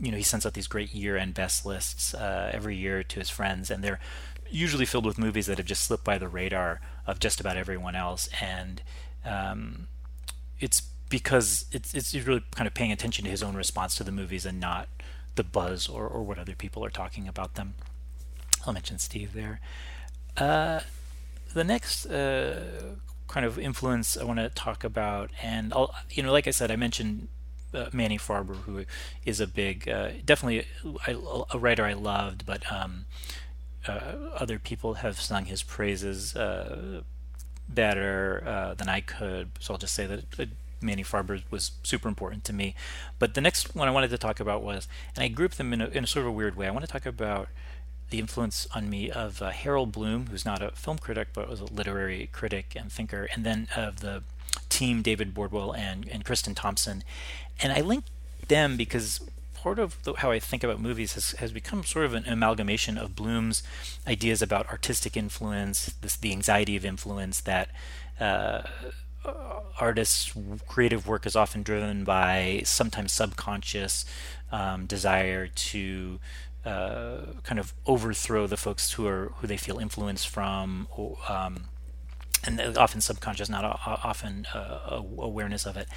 you 0.00 0.10
know, 0.10 0.16
he 0.16 0.22
sends 0.22 0.46
out 0.46 0.54
these 0.54 0.66
great 0.66 0.94
year-end 0.94 1.34
best 1.34 1.66
lists 1.66 2.14
uh, 2.14 2.50
every 2.52 2.76
year 2.76 3.02
to 3.02 3.18
his 3.18 3.30
friends, 3.30 3.70
and 3.70 3.82
they're 3.82 4.00
usually 4.50 4.86
filled 4.86 5.04
with 5.04 5.18
movies 5.18 5.46
that 5.46 5.58
have 5.58 5.66
just 5.66 5.82
slipped 5.82 6.04
by 6.04 6.18
the 6.18 6.28
radar 6.28 6.80
of 7.06 7.18
just 7.18 7.40
about 7.40 7.56
everyone 7.56 7.94
else. 7.94 8.28
And 8.40 8.82
um, 9.24 9.88
it's 10.60 10.82
because 11.08 11.66
it's 11.72 11.94
it's 11.94 12.14
really 12.14 12.44
kind 12.54 12.66
of 12.66 12.74
paying 12.74 12.92
attention 12.92 13.24
to 13.24 13.30
his 13.30 13.42
own 13.42 13.56
response 13.56 13.94
to 13.96 14.04
the 14.04 14.12
movies 14.12 14.46
and 14.46 14.60
not 14.60 14.88
the 15.34 15.44
buzz 15.44 15.88
or, 15.88 16.06
or 16.06 16.22
what 16.22 16.38
other 16.38 16.54
people 16.54 16.84
are 16.84 16.90
talking 16.90 17.28
about 17.28 17.54
them. 17.54 17.74
I'll 18.66 18.72
mention 18.72 18.98
Steve 18.98 19.32
there. 19.34 19.60
Uh, 20.36 20.80
the 21.54 21.64
next 21.64 22.06
uh, 22.06 22.94
kind 23.28 23.46
of 23.46 23.58
influence 23.58 24.16
I 24.16 24.24
want 24.24 24.38
to 24.38 24.48
talk 24.50 24.84
about, 24.84 25.30
and 25.42 25.72
I'll, 25.72 25.94
you 26.10 26.22
know, 26.22 26.32
like 26.32 26.46
I 26.46 26.50
said, 26.50 26.70
I 26.70 26.76
mentioned 26.76 27.28
uh, 27.74 27.86
Manny 27.92 28.18
Farber, 28.18 28.56
who 28.56 28.84
is 29.24 29.40
a 29.40 29.46
big, 29.46 29.88
uh, 29.88 30.10
definitely 30.24 30.66
a, 31.06 31.16
a, 31.52 31.58
writer 31.58 31.84
I 31.84 31.92
loved, 31.92 32.46
but 32.46 32.70
um, 32.72 33.06
uh, 33.86 34.14
other 34.34 34.58
people 34.58 34.94
have 34.94 35.20
sung 35.20 35.46
his 35.46 35.62
praises 35.62 36.34
uh, 36.36 37.02
better 37.68 38.42
uh, 38.46 38.74
than 38.74 38.88
I 38.88 39.00
could. 39.00 39.50
So 39.60 39.74
I'll 39.74 39.78
just 39.78 39.94
say 39.94 40.06
that 40.06 40.40
uh, 40.40 40.46
Manny 40.80 41.04
Farber 41.04 41.42
was 41.50 41.72
super 41.82 42.08
important 42.08 42.44
to 42.44 42.52
me. 42.52 42.74
But 43.18 43.34
the 43.34 43.40
next 43.40 43.74
one 43.74 43.88
I 43.88 43.90
wanted 43.90 44.10
to 44.10 44.18
talk 44.18 44.40
about 44.40 44.62
was, 44.62 44.88
and 45.14 45.24
I 45.24 45.28
grouped 45.28 45.58
them 45.58 45.72
in 45.72 45.80
a, 45.80 45.86
in 45.88 46.04
a 46.04 46.06
sort 46.06 46.24
of 46.24 46.30
a 46.30 46.32
weird 46.32 46.56
way. 46.56 46.66
I 46.66 46.70
want 46.70 46.84
to 46.84 46.90
talk 46.90 47.06
about 47.06 47.48
the 48.10 48.18
influence 48.18 48.66
on 48.74 48.88
me 48.88 49.10
of 49.10 49.40
Harold 49.40 49.92
Bloom, 49.92 50.28
who's 50.28 50.46
not 50.46 50.62
a 50.62 50.70
film 50.70 50.98
critic 50.98 51.28
but 51.34 51.48
was 51.48 51.60
a 51.60 51.66
literary 51.66 52.30
critic 52.32 52.74
and 52.74 52.90
thinker, 52.90 53.28
and 53.34 53.44
then 53.44 53.68
of 53.76 54.00
the 54.00 54.22
team 54.68 55.02
David 55.02 55.34
Bordwell 55.34 55.76
and, 55.76 56.08
and 56.08 56.24
Kristin 56.24 56.54
Thompson. 56.54 57.04
And 57.60 57.72
I 57.72 57.80
link 57.80 58.04
them 58.46 58.76
because 58.76 59.20
part 59.54 59.78
of 59.78 60.02
the, 60.04 60.14
how 60.14 60.30
I 60.30 60.38
think 60.38 60.62
about 60.62 60.80
movies 60.80 61.14
has, 61.14 61.32
has 61.32 61.52
become 61.52 61.84
sort 61.84 62.04
of 62.04 62.14
an 62.14 62.24
amalgamation 62.26 62.96
of 62.96 63.16
Bloom's 63.16 63.62
ideas 64.06 64.40
about 64.40 64.68
artistic 64.68 65.16
influence, 65.16 65.94
this, 66.00 66.16
the 66.16 66.32
anxiety 66.32 66.76
of 66.76 66.84
influence 66.84 67.40
that 67.40 67.70
uh, 68.20 68.62
artists' 69.80 70.32
creative 70.66 71.06
work 71.06 71.26
is 71.26 71.36
often 71.36 71.62
driven 71.62 72.04
by 72.04 72.62
sometimes 72.64 73.12
subconscious 73.12 74.04
um, 74.52 74.86
desire 74.86 75.48
to 75.48 76.18
uh, 76.64 77.18
kind 77.42 77.58
of 77.58 77.72
overthrow 77.86 78.46
the 78.46 78.56
folks 78.56 78.92
who 78.92 79.06
are 79.06 79.32
who 79.36 79.46
they 79.46 79.56
feel 79.56 79.78
influenced 79.78 80.28
from, 80.28 80.88
or, 80.90 81.16
um, 81.28 81.64
and 82.44 82.60
often 82.76 83.00
subconscious, 83.00 83.48
not 83.48 83.64
often 83.84 84.46
uh, 84.54 85.00
awareness 85.18 85.66
of 85.66 85.76
it. 85.76 85.88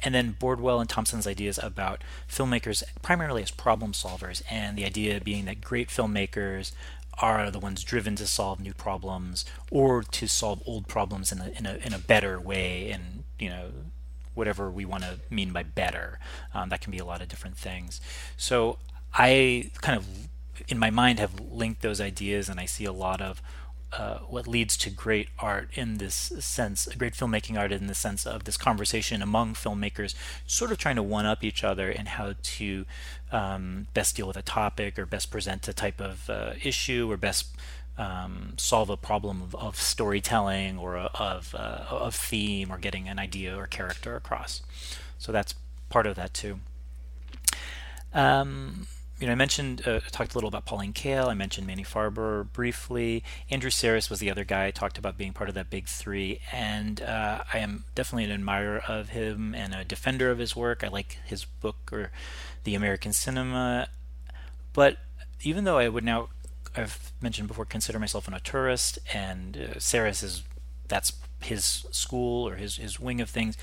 And 0.00 0.14
then 0.14 0.36
Bordwell 0.40 0.80
and 0.80 0.88
Thompson's 0.88 1.26
ideas 1.26 1.58
about 1.62 2.02
filmmakers 2.28 2.82
primarily 3.02 3.42
as 3.42 3.50
problem 3.50 3.92
solvers, 3.92 4.42
and 4.50 4.76
the 4.76 4.84
idea 4.84 5.20
being 5.20 5.44
that 5.44 5.60
great 5.60 5.88
filmmakers 5.88 6.72
are 7.18 7.50
the 7.50 7.58
ones 7.58 7.84
driven 7.84 8.16
to 8.16 8.26
solve 8.26 8.58
new 8.58 8.72
problems 8.72 9.44
or 9.70 10.02
to 10.02 10.26
solve 10.26 10.62
old 10.66 10.88
problems 10.88 11.30
in 11.30 11.40
a 11.40 11.48
in 11.56 11.66
a 11.66 11.74
in 11.84 11.92
a 11.92 11.98
better 11.98 12.40
way, 12.40 12.90
and 12.90 13.24
you 13.38 13.48
know 13.48 13.70
whatever 14.34 14.70
we 14.70 14.84
want 14.84 15.04
to 15.04 15.20
mean 15.30 15.52
by 15.52 15.62
better. 15.62 16.18
Um, 16.54 16.70
that 16.70 16.80
can 16.80 16.90
be 16.90 16.98
a 16.98 17.04
lot 17.04 17.22
of 17.22 17.28
different 17.28 17.56
things. 17.56 18.00
So 18.36 18.78
I 19.14 19.70
kind 19.82 19.96
of 19.96 20.06
in 20.68 20.78
my 20.78 20.90
mind 20.90 21.18
have 21.18 21.38
linked 21.38 21.82
those 21.82 22.00
ideas, 22.00 22.48
and 22.48 22.58
I 22.58 22.64
see 22.64 22.84
a 22.84 22.92
lot 22.92 23.20
of 23.20 23.42
uh, 23.92 24.18
what 24.20 24.48
leads 24.48 24.76
to 24.78 24.90
great 24.90 25.28
art 25.38 25.68
in 25.74 25.98
this 25.98 26.14
sense, 26.14 26.88
great 26.96 27.12
filmmaking 27.12 27.58
art 27.58 27.72
in 27.72 27.86
the 27.86 27.94
sense 27.94 28.26
of 28.26 28.44
this 28.44 28.56
conversation 28.56 29.20
among 29.20 29.54
filmmakers, 29.54 30.14
sort 30.46 30.72
of 30.72 30.78
trying 30.78 30.96
to 30.96 31.02
one 31.02 31.26
up 31.26 31.44
each 31.44 31.62
other 31.62 31.90
in 31.90 32.06
how 32.06 32.34
to 32.42 32.86
um, 33.30 33.86
best 33.92 34.16
deal 34.16 34.26
with 34.26 34.36
a 34.36 34.42
topic 34.42 34.98
or 34.98 35.04
best 35.04 35.30
present 35.30 35.68
a 35.68 35.72
type 35.72 36.00
of 36.00 36.30
uh, 36.30 36.52
issue 36.62 37.10
or 37.10 37.16
best 37.16 37.54
um, 37.98 38.54
solve 38.56 38.88
a 38.88 38.96
problem 38.96 39.42
of, 39.42 39.54
of 39.54 39.76
storytelling 39.76 40.78
or 40.78 40.96
a, 40.96 41.10
of 41.14 41.54
uh, 41.54 41.84
of 41.90 42.14
theme 42.14 42.72
or 42.72 42.78
getting 42.78 43.08
an 43.08 43.18
idea 43.18 43.56
or 43.56 43.66
character 43.66 44.16
across. 44.16 44.62
So 45.18 45.32
that's 45.32 45.54
part 45.90 46.06
of 46.06 46.16
that 46.16 46.32
too. 46.32 46.60
Um, 48.14 48.86
you 49.22 49.28
know, 49.28 49.32
I 49.32 49.36
mentioned, 49.36 49.86
uh, 49.86 50.00
talked 50.10 50.34
a 50.34 50.36
little 50.36 50.48
about 50.48 50.66
Pauline 50.66 50.92
Kael. 50.92 51.28
I 51.28 51.34
mentioned 51.34 51.64
Manny 51.64 51.84
Farber 51.84 52.52
briefly. 52.52 53.22
Andrew 53.50 53.70
Sarris 53.70 54.10
was 54.10 54.18
the 54.18 54.32
other 54.32 54.42
guy 54.42 54.66
I 54.66 54.70
talked 54.72 54.98
about 54.98 55.16
being 55.16 55.32
part 55.32 55.48
of 55.48 55.54
that 55.54 55.70
big 55.70 55.86
three, 55.86 56.40
and 56.50 57.00
uh, 57.00 57.44
I 57.54 57.58
am 57.58 57.84
definitely 57.94 58.24
an 58.24 58.32
admirer 58.32 58.82
of 58.88 59.10
him 59.10 59.54
and 59.54 59.74
a 59.74 59.84
defender 59.84 60.32
of 60.32 60.38
his 60.38 60.56
work. 60.56 60.82
I 60.82 60.88
like 60.88 61.18
his 61.24 61.44
book 61.44 61.76
or 61.92 62.10
the 62.64 62.74
American 62.74 63.12
Cinema, 63.12 63.86
but 64.72 64.96
even 65.42 65.62
though 65.62 65.78
I 65.78 65.88
would 65.88 66.02
now, 66.02 66.30
I've 66.76 67.12
mentioned 67.20 67.46
before, 67.46 67.64
consider 67.64 68.00
myself 68.00 68.26
an 68.26 68.34
auteurist, 68.34 68.98
and 69.14 69.56
uh, 69.56 69.74
Sarris 69.78 70.24
is 70.24 70.42
that's 70.88 71.12
his 71.42 71.86
school 71.92 72.48
or 72.48 72.56
his 72.56 72.74
his 72.74 72.98
wing 72.98 73.20
of 73.20 73.30
things. 73.30 73.56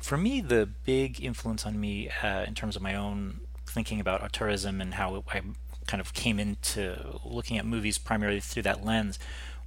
For 0.00 0.18
me, 0.18 0.42
the 0.42 0.68
big 0.84 1.24
influence 1.24 1.64
on 1.64 1.80
me 1.80 2.10
uh, 2.22 2.44
in 2.46 2.54
terms 2.54 2.76
of 2.76 2.82
my 2.82 2.94
own 2.94 3.40
thinking 3.70 4.00
about 4.00 4.20
auteurism 4.20 4.80
and 4.80 4.94
how 4.94 5.22
I 5.32 5.42
kind 5.86 6.00
of 6.00 6.12
came 6.12 6.38
into 6.38 7.18
looking 7.24 7.58
at 7.58 7.66
movies 7.66 7.98
primarily 7.98 8.40
through 8.40 8.62
that 8.62 8.84
lens 8.84 9.18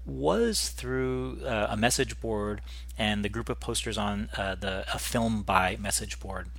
was 0.06 0.70
through 0.70 1.40
uh, 1.46 1.68
a 1.70 1.78
message 1.78 2.20
board 2.22 2.62
and 2.98 3.24
the 3.24 3.30
group 3.30 3.50
of 3.50 3.60
posters 3.60 3.98
on 3.98 4.30
uh, 4.38 4.56
the 4.56 4.86
a 4.94 5.00
film 5.00 5.44
by 5.44 5.78
message 5.80 6.20
board. 6.20 6.50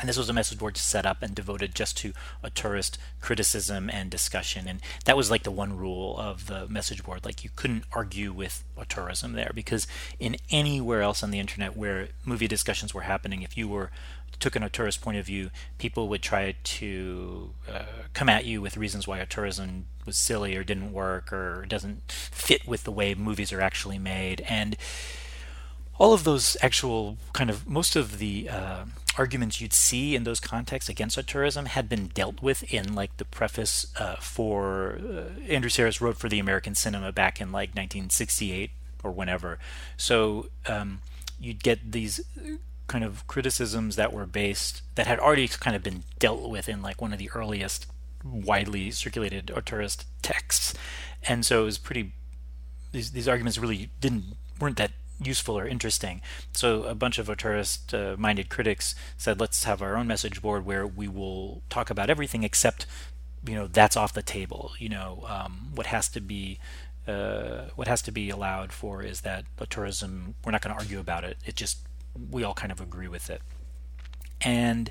And 0.00 0.08
this 0.08 0.16
was 0.16 0.28
a 0.28 0.32
message 0.32 0.58
board 0.58 0.76
set 0.76 1.06
up 1.06 1.22
and 1.22 1.32
devoted 1.32 1.76
just 1.76 1.96
to 1.98 2.12
auteurist 2.42 2.98
criticism 3.20 3.88
and 3.88 4.10
discussion. 4.10 4.66
And 4.66 4.80
that 5.04 5.16
was 5.16 5.30
like 5.30 5.44
the 5.44 5.50
one 5.52 5.76
rule 5.76 6.18
of 6.18 6.48
the 6.48 6.66
message 6.66 7.04
board. 7.04 7.24
Like 7.24 7.44
you 7.44 7.50
couldn't 7.54 7.84
argue 7.92 8.32
with 8.32 8.64
auteurism 8.76 9.34
there 9.34 9.52
because 9.54 9.86
in 10.18 10.36
anywhere 10.50 11.02
else 11.02 11.22
on 11.22 11.30
the 11.30 11.38
internet 11.38 11.76
where 11.76 12.08
movie 12.24 12.48
discussions 12.48 12.92
were 12.92 13.02
happening, 13.02 13.42
if 13.42 13.56
you 13.56 13.68
were 13.68 13.92
took 14.42 14.54
auteurist 14.54 15.00
point 15.00 15.16
of 15.16 15.24
view, 15.24 15.50
people 15.78 16.08
would 16.08 16.20
try 16.20 16.54
to 16.64 17.54
uh, 17.72 17.84
come 18.12 18.28
at 18.28 18.44
you 18.44 18.60
with 18.60 18.76
reasons 18.76 19.06
why 19.06 19.20
auteurism 19.20 19.84
was 20.04 20.18
silly 20.18 20.56
or 20.56 20.64
didn't 20.64 20.92
work 20.92 21.32
or 21.32 21.64
doesn't 21.68 22.10
fit 22.10 22.66
with 22.66 22.82
the 22.82 22.90
way 22.90 23.14
movies 23.14 23.52
are 23.52 23.60
actually 23.60 24.00
made. 24.00 24.40
And 24.48 24.76
all 25.96 26.12
of 26.12 26.24
those 26.24 26.56
actual 26.60 27.18
kind 27.32 27.50
of 27.50 27.68
most 27.68 27.94
of 27.94 28.18
the 28.18 28.48
uh, 28.48 28.84
arguments 29.16 29.60
you'd 29.60 29.72
see 29.72 30.16
in 30.16 30.24
those 30.24 30.40
contexts 30.40 30.88
against 30.88 31.16
auteurism 31.16 31.68
had 31.68 31.88
been 31.88 32.08
dealt 32.08 32.42
with 32.42 32.64
in 32.74 32.96
like 32.96 33.16
the 33.18 33.24
preface 33.24 33.86
uh, 33.96 34.16
for 34.16 34.98
uh, 34.98 35.40
Andrew 35.48 35.70
Sarris 35.70 36.00
wrote 36.00 36.16
for 36.16 36.28
the 36.28 36.40
American 36.40 36.74
cinema 36.74 37.12
back 37.12 37.40
in 37.40 37.52
like 37.52 37.70
1968 37.70 38.70
or 39.04 39.12
whenever. 39.12 39.60
So 39.96 40.48
um, 40.66 41.00
you'd 41.38 41.62
get 41.62 41.92
these 41.92 42.20
kind 42.86 43.04
of 43.04 43.26
criticisms 43.26 43.96
that 43.96 44.12
were 44.12 44.26
based 44.26 44.82
that 44.94 45.06
had 45.06 45.18
already 45.18 45.48
kind 45.48 45.76
of 45.76 45.82
been 45.82 46.04
dealt 46.18 46.48
with 46.48 46.68
in 46.68 46.82
like 46.82 47.00
one 47.00 47.12
of 47.12 47.18
the 47.18 47.30
earliest 47.30 47.86
widely 48.24 48.90
circulated 48.90 49.46
auteurist 49.46 50.04
texts, 50.22 50.74
and 51.22 51.44
so 51.44 51.62
it 51.62 51.64
was 51.64 51.78
pretty. 51.78 52.12
These 52.92 53.12
these 53.12 53.28
arguments 53.28 53.58
really 53.58 53.90
didn't 54.00 54.36
weren't 54.60 54.76
that 54.76 54.92
useful 55.26 55.58
or 55.58 55.66
interesting. 55.66 56.20
So 56.52 56.84
a 56.84 56.94
bunch 56.94 57.18
of 57.18 57.28
auteurist 57.28 57.94
uh, 57.94 58.16
minded 58.16 58.48
critics 58.48 58.94
said, 59.16 59.40
let's 59.40 59.64
have 59.64 59.82
our 59.82 59.96
own 59.96 60.06
message 60.06 60.42
board 60.42 60.64
where 60.66 60.86
we 60.86 61.08
will 61.08 61.62
talk 61.70 61.90
about 61.90 62.10
everything 62.10 62.42
except, 62.42 62.86
you 63.46 63.54
know, 63.54 63.66
that's 63.66 63.96
off 63.96 64.12
the 64.12 64.22
table. 64.22 64.72
You 64.78 64.88
know, 64.88 65.24
um, 65.28 65.70
what 65.74 65.86
has 65.86 66.08
to 66.10 66.20
be. 66.20 66.58
Uh, 67.04 67.68
what 67.74 67.88
has 67.88 68.00
to 68.00 68.12
be 68.12 68.30
allowed 68.30 68.72
for 68.72 69.02
is 69.02 69.22
that 69.22 69.44
auteurism. 69.58 70.34
We're 70.44 70.52
not 70.52 70.62
going 70.62 70.72
to 70.72 70.80
argue 70.80 71.00
about 71.00 71.24
it. 71.24 71.36
It 71.44 71.56
just 71.56 71.78
we 72.30 72.44
all 72.44 72.54
kind 72.54 72.72
of 72.72 72.80
agree 72.80 73.08
with 73.08 73.30
it. 73.30 73.42
And 74.40 74.90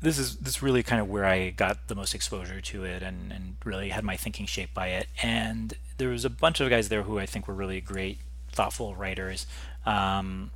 this 0.00 0.18
is 0.18 0.36
this 0.38 0.62
really 0.62 0.82
kind 0.82 1.00
of 1.00 1.08
where 1.08 1.24
I 1.24 1.50
got 1.50 1.88
the 1.88 1.94
most 1.94 2.14
exposure 2.14 2.60
to 2.60 2.84
it 2.84 3.02
and, 3.02 3.32
and 3.32 3.56
really 3.64 3.90
had 3.90 4.04
my 4.04 4.16
thinking 4.16 4.46
shaped 4.46 4.74
by 4.74 4.88
it. 4.88 5.06
And 5.22 5.74
there 5.98 6.08
was 6.08 6.24
a 6.24 6.30
bunch 6.30 6.60
of 6.60 6.68
guys 6.70 6.88
there 6.88 7.02
who 7.02 7.18
I 7.18 7.26
think 7.26 7.46
were 7.46 7.54
really 7.54 7.80
great, 7.80 8.18
thoughtful 8.50 8.96
writers. 8.96 9.46
Um, 9.86 10.50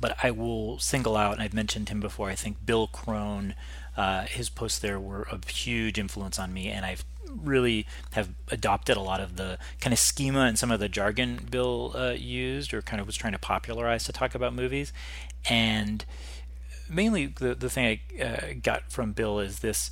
but 0.00 0.16
I 0.22 0.32
will 0.32 0.78
single 0.80 1.16
out, 1.16 1.34
and 1.34 1.42
I've 1.42 1.54
mentioned 1.54 1.88
him 1.88 2.00
before. 2.00 2.28
I 2.28 2.34
think 2.34 2.66
Bill 2.66 2.88
Krohn, 2.88 3.54
uh, 3.96 4.22
his 4.24 4.50
posts 4.50 4.80
there 4.80 4.98
were 4.98 5.26
a 5.30 5.38
huge 5.48 5.98
influence 5.98 6.38
on 6.38 6.52
me, 6.52 6.68
and 6.68 6.84
I've 6.84 7.04
really 7.36 7.86
have 8.12 8.30
adopted 8.48 8.96
a 8.96 9.00
lot 9.00 9.20
of 9.20 9.36
the 9.36 9.58
kind 9.80 9.92
of 9.92 9.98
schema 9.98 10.40
and 10.40 10.58
some 10.58 10.70
of 10.70 10.80
the 10.80 10.88
jargon 10.88 11.46
Bill 11.50 11.92
uh, 11.96 12.10
used 12.10 12.72
or 12.74 12.82
kind 12.82 13.00
of 13.00 13.06
was 13.06 13.16
trying 13.16 13.32
to 13.32 13.38
popularize 13.38 14.04
to 14.04 14.12
talk 14.12 14.34
about 14.34 14.54
movies. 14.54 14.92
And 15.48 16.04
mainly 16.88 17.26
the, 17.26 17.54
the 17.54 17.70
thing 17.70 18.00
I 18.18 18.22
uh, 18.22 18.54
got 18.62 18.90
from 18.90 19.12
Bill 19.12 19.40
is 19.40 19.60
this 19.60 19.90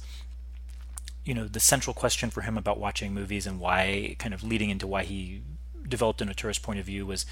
you 1.24 1.34
know 1.34 1.46
the 1.46 1.60
central 1.60 1.94
question 1.94 2.30
for 2.30 2.40
him 2.40 2.56
about 2.56 2.78
watching 2.78 3.12
movies 3.12 3.46
and 3.46 3.60
why 3.60 4.16
kind 4.18 4.32
of 4.32 4.42
leading 4.42 4.70
into 4.70 4.86
why 4.86 5.04
he 5.04 5.42
developed 5.90 6.22
in 6.22 6.28
auteurist 6.28 6.62
point 6.62 6.78
of 6.78 6.86
view 6.86 7.04
was 7.04 7.26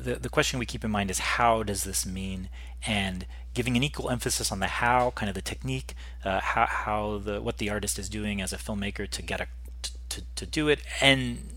the 0.00 0.14
the 0.14 0.28
question 0.28 0.58
we 0.58 0.66
keep 0.66 0.84
in 0.84 0.90
mind 0.90 1.10
is 1.10 1.18
how 1.18 1.62
does 1.62 1.84
this 1.84 2.06
mean 2.06 2.48
and 2.86 3.26
giving 3.54 3.76
an 3.76 3.82
equal 3.82 4.08
emphasis 4.10 4.52
on 4.52 4.60
the 4.60 4.66
how, 4.66 5.10
kind 5.16 5.28
of 5.28 5.34
the 5.34 5.42
technique, 5.42 5.94
uh, 6.24 6.40
how, 6.40 6.66
how 6.66 7.18
the 7.18 7.42
what 7.42 7.58
the 7.58 7.68
artist 7.68 7.98
is 7.98 8.08
doing 8.08 8.40
as 8.40 8.52
a 8.52 8.56
filmmaker 8.56 9.08
to 9.08 9.22
get 9.22 9.40
a 9.40 9.48
to, 10.08 10.22
to 10.36 10.46
do 10.46 10.68
it, 10.68 10.80
and 11.00 11.50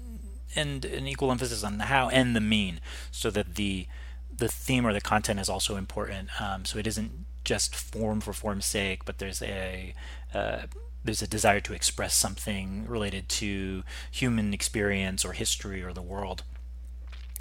and 0.56 0.84
an 0.84 1.08
equal 1.08 1.32
emphasis 1.32 1.64
on 1.64 1.78
the 1.78 1.86
how 1.86 2.10
and 2.10 2.36
the 2.36 2.42
mean, 2.42 2.80
so 3.12 3.30
that 3.30 3.56
the 3.56 3.88
the 4.36 4.48
theme 4.48 4.86
or 4.86 4.94
the 4.94 5.02
content 5.02 5.40
is 5.40 5.50
also 5.50 5.76
important. 5.76 6.42
Um, 6.42 6.66
so 6.66 6.80
it 6.80 6.88
isn't 6.88 7.26
just 7.44 7.76
form 7.76 8.20
for 8.22 8.34
form's 8.34 8.66
sake, 8.66 9.06
but 9.06 9.20
there's 9.20 9.42
a 9.42 9.94
uh, 10.34 10.64
there's 11.04 11.22
a 11.22 11.28
desire 11.28 11.60
to 11.62 11.74
express 11.74 12.16
something 12.16 12.86
related 12.88 13.28
to 13.30 13.84
human 14.12 14.54
experience 14.54 15.26
or 15.26 15.34
history 15.34 15.82
or 15.84 15.94
the 15.94 16.02
world. 16.02 16.44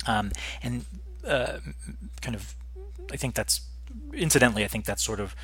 Um, 0.06 0.32
and 0.62 0.84
uh, 1.26 1.58
kind 2.20 2.34
of, 2.34 2.54
I 3.12 3.16
think 3.16 3.34
that's 3.34 3.60
incidentally, 4.14 4.64
I 4.64 4.68
think 4.68 4.84
that's 4.84 5.02
sort 5.02 5.20
of 5.20 5.34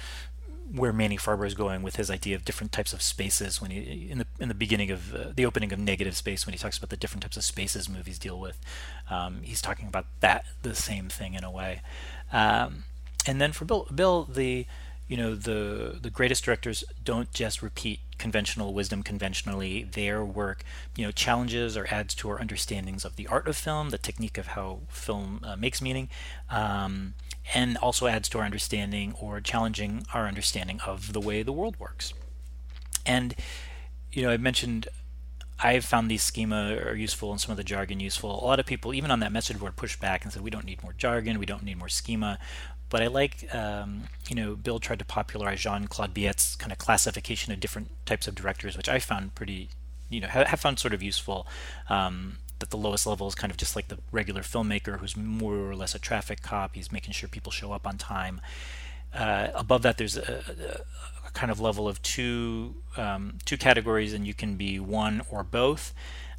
where 0.72 0.92
Manny 0.92 1.16
Farber 1.16 1.46
is 1.46 1.54
going 1.54 1.82
with 1.82 1.96
his 1.96 2.10
idea 2.10 2.34
of 2.34 2.44
different 2.44 2.72
types 2.72 2.92
of 2.92 3.00
spaces 3.00 3.60
when 3.60 3.70
he 3.70 4.08
in 4.10 4.18
the 4.18 4.26
in 4.40 4.48
the 4.48 4.54
beginning 4.54 4.90
of 4.90 5.14
uh, 5.14 5.32
the 5.34 5.46
opening 5.46 5.72
of 5.72 5.78
Negative 5.78 6.16
Space 6.16 6.44
when 6.44 6.52
he 6.52 6.58
talks 6.58 6.76
about 6.76 6.90
the 6.90 6.96
different 6.96 7.22
types 7.22 7.36
of 7.36 7.44
spaces 7.44 7.88
movies 7.88 8.18
deal 8.18 8.38
with. 8.38 8.58
Um, 9.08 9.42
he's 9.42 9.62
talking 9.62 9.86
about 9.86 10.06
that 10.20 10.44
the 10.62 10.74
same 10.74 11.08
thing 11.08 11.34
in 11.34 11.44
a 11.44 11.50
way. 11.50 11.82
Um, 12.32 12.84
and 13.26 13.40
then 13.40 13.52
for 13.52 13.64
Bill, 13.64 13.86
Bill 13.94 14.24
the 14.24 14.66
you 15.08 15.16
know 15.16 15.34
the 15.34 15.98
the 16.00 16.10
greatest 16.10 16.44
directors 16.44 16.84
don't 17.04 17.32
just 17.32 17.62
repeat 17.62 18.00
conventional 18.18 18.72
wisdom 18.72 19.02
conventionally 19.02 19.84
their 19.84 20.24
work 20.24 20.64
you 20.96 21.04
know 21.04 21.12
challenges 21.12 21.76
or 21.76 21.86
adds 21.90 22.14
to 22.14 22.28
our 22.28 22.40
understandings 22.40 23.04
of 23.04 23.16
the 23.16 23.26
art 23.28 23.46
of 23.46 23.56
film 23.56 23.90
the 23.90 23.98
technique 23.98 24.38
of 24.38 24.48
how 24.48 24.80
film 24.88 25.40
uh, 25.44 25.56
makes 25.56 25.80
meaning 25.80 26.08
um, 26.50 27.14
and 27.54 27.76
also 27.78 28.06
adds 28.06 28.28
to 28.28 28.38
our 28.38 28.44
understanding 28.44 29.14
or 29.20 29.40
challenging 29.40 30.04
our 30.12 30.26
understanding 30.26 30.80
of 30.86 31.12
the 31.12 31.20
way 31.20 31.42
the 31.42 31.52
world 31.52 31.78
works 31.78 32.12
and 33.04 33.34
you 34.12 34.22
know 34.22 34.30
i 34.30 34.36
mentioned 34.36 34.88
I've 35.58 35.86
found 35.86 36.10
these 36.10 36.22
schema 36.22 36.76
are 36.76 36.94
useful 36.94 37.30
and 37.30 37.40
some 37.40 37.50
of 37.50 37.56
the 37.56 37.64
jargon 37.64 37.98
useful. 37.98 38.30
A 38.30 38.44
lot 38.44 38.60
of 38.60 38.66
people, 38.66 38.92
even 38.92 39.10
on 39.10 39.20
that 39.20 39.32
message 39.32 39.58
board, 39.58 39.74
pushed 39.74 40.00
back 40.00 40.22
and 40.22 40.32
said, 40.32 40.42
we 40.42 40.50
don't 40.50 40.66
need 40.66 40.82
more 40.82 40.92
jargon, 40.92 41.38
we 41.38 41.46
don't 41.46 41.62
need 41.62 41.78
more 41.78 41.88
schema. 41.88 42.38
But 42.88 43.02
I 43.02 43.08
like, 43.08 43.52
um, 43.54 44.04
you 44.28 44.36
know, 44.36 44.54
Bill 44.54 44.78
tried 44.78 45.00
to 45.00 45.04
popularize 45.04 45.60
Jean 45.60 45.86
Claude 45.88 46.14
Biette's 46.14 46.56
kind 46.56 46.70
of 46.70 46.78
classification 46.78 47.52
of 47.52 47.60
different 47.60 47.90
types 48.06 48.28
of 48.28 48.34
directors, 48.34 48.76
which 48.76 48.88
I 48.88 48.98
found 49.00 49.34
pretty, 49.34 49.70
you 50.08 50.20
know, 50.20 50.28
have, 50.28 50.46
have 50.46 50.60
found 50.60 50.78
sort 50.78 50.94
of 50.94 51.02
useful. 51.02 51.46
Um, 51.88 52.38
that 52.58 52.70
the 52.70 52.76
lowest 52.76 53.06
level 53.06 53.26
is 53.28 53.34
kind 53.34 53.50
of 53.50 53.56
just 53.56 53.76
like 53.76 53.88
the 53.88 53.98
regular 54.10 54.40
filmmaker 54.40 54.98
who's 54.98 55.16
more 55.16 55.56
or 55.56 55.76
less 55.76 55.94
a 55.94 55.98
traffic 55.98 56.42
cop. 56.42 56.74
He's 56.74 56.90
making 56.90 57.12
sure 57.12 57.28
people 57.28 57.52
show 57.52 57.72
up 57.72 57.86
on 57.86 57.98
time. 57.98 58.40
Uh, 59.14 59.48
above 59.54 59.82
that, 59.82 59.98
there's 59.98 60.16
a, 60.16 60.84
a, 61.26 61.30
kind 61.32 61.50
of 61.50 61.60
level 61.60 61.86
of 61.86 62.00
two 62.02 62.76
um, 62.96 63.38
two 63.44 63.58
categories, 63.58 64.12
and 64.12 64.26
you 64.26 64.34
can 64.34 64.56
be 64.56 64.80
one 64.80 65.22
or 65.30 65.42
both. 65.42 65.92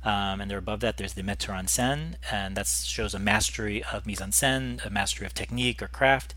Um, 0.07 0.39
and 0.39 0.49
there 0.49 0.57
above 0.57 0.79
that, 0.79 0.95
there's 0.95 1.15
the 1.15 1.21
metteur 1.21 1.53
en 1.59 1.65
scène, 1.65 2.15
and 2.31 2.55
that 2.55 2.65
shows 2.65 3.13
a 3.13 3.19
mastery 3.19 3.83
of 3.91 4.05
mise 4.05 4.21
en 4.21 4.31
scène, 4.31 4.83
a 4.85 4.89
mastery 4.89 5.25
of 5.25 5.33
technique 5.33 5.83
or 5.83 5.89
craft, 5.89 6.33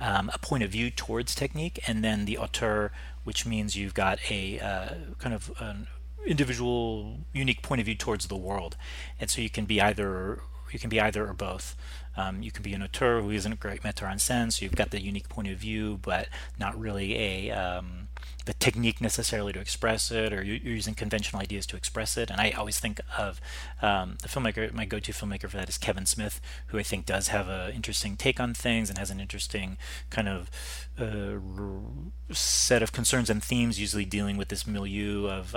um, 0.00 0.28
a 0.34 0.40
point 0.40 0.64
of 0.64 0.70
view 0.70 0.90
towards 0.90 1.32
technique, 1.36 1.78
and 1.86 2.02
then 2.02 2.24
the 2.24 2.36
auteur, 2.36 2.90
which 3.22 3.46
means 3.46 3.76
you've 3.76 3.94
got 3.94 4.18
a 4.28 4.58
uh, 4.58 4.94
kind 5.20 5.36
of 5.36 5.52
an 5.60 5.86
individual 6.26 7.20
unique 7.32 7.62
point 7.62 7.80
of 7.80 7.84
view 7.86 7.94
towards 7.94 8.26
the 8.26 8.36
world. 8.36 8.76
And 9.20 9.30
so 9.30 9.40
you 9.40 9.50
can 9.50 9.66
be 9.66 9.80
either 9.80 10.40
you 10.72 10.78
can 10.78 10.90
be 10.90 11.00
either 11.00 11.26
or 11.26 11.34
both 11.34 11.76
um, 12.16 12.42
you 12.42 12.50
can 12.50 12.62
be 12.62 12.74
an 12.74 12.82
auteur 12.82 13.22
who 13.22 13.30
isn't 13.30 13.52
a 13.52 13.56
great 13.56 13.82
metteur 13.82 14.10
en 14.10 14.18
scène 14.18 14.52
so 14.52 14.64
you've 14.64 14.76
got 14.76 14.90
the 14.90 15.02
unique 15.02 15.28
point 15.28 15.48
of 15.48 15.58
view 15.58 15.98
but 16.02 16.28
not 16.58 16.78
really 16.78 17.16
a 17.16 17.50
um, 17.50 18.08
the 18.44 18.54
technique 18.54 19.00
necessarily 19.00 19.52
to 19.52 19.60
express 19.60 20.10
it, 20.10 20.32
or 20.32 20.42
you're 20.42 20.56
using 20.56 20.94
conventional 20.94 21.40
ideas 21.40 21.66
to 21.66 21.76
express 21.76 22.16
it. 22.16 22.30
And 22.30 22.40
I 22.40 22.50
always 22.50 22.80
think 22.80 23.00
of 23.16 23.40
um, 23.80 24.16
the 24.22 24.28
filmmaker, 24.28 24.72
my 24.72 24.84
go-to 24.84 25.12
filmmaker 25.12 25.48
for 25.48 25.56
that 25.58 25.68
is 25.68 25.78
Kevin 25.78 26.06
Smith, 26.06 26.40
who 26.68 26.78
I 26.78 26.82
think 26.82 27.06
does 27.06 27.28
have 27.28 27.48
an 27.48 27.72
interesting 27.72 28.16
take 28.16 28.40
on 28.40 28.54
things 28.54 28.88
and 28.88 28.98
has 28.98 29.10
an 29.10 29.20
interesting 29.20 29.78
kind 30.10 30.28
of 30.28 30.50
uh, 30.98 31.38
set 32.32 32.82
of 32.82 32.92
concerns 32.92 33.30
and 33.30 33.42
themes, 33.42 33.78
usually 33.78 34.04
dealing 34.04 34.36
with 34.36 34.48
this 34.48 34.66
milieu 34.66 35.26
of. 35.28 35.54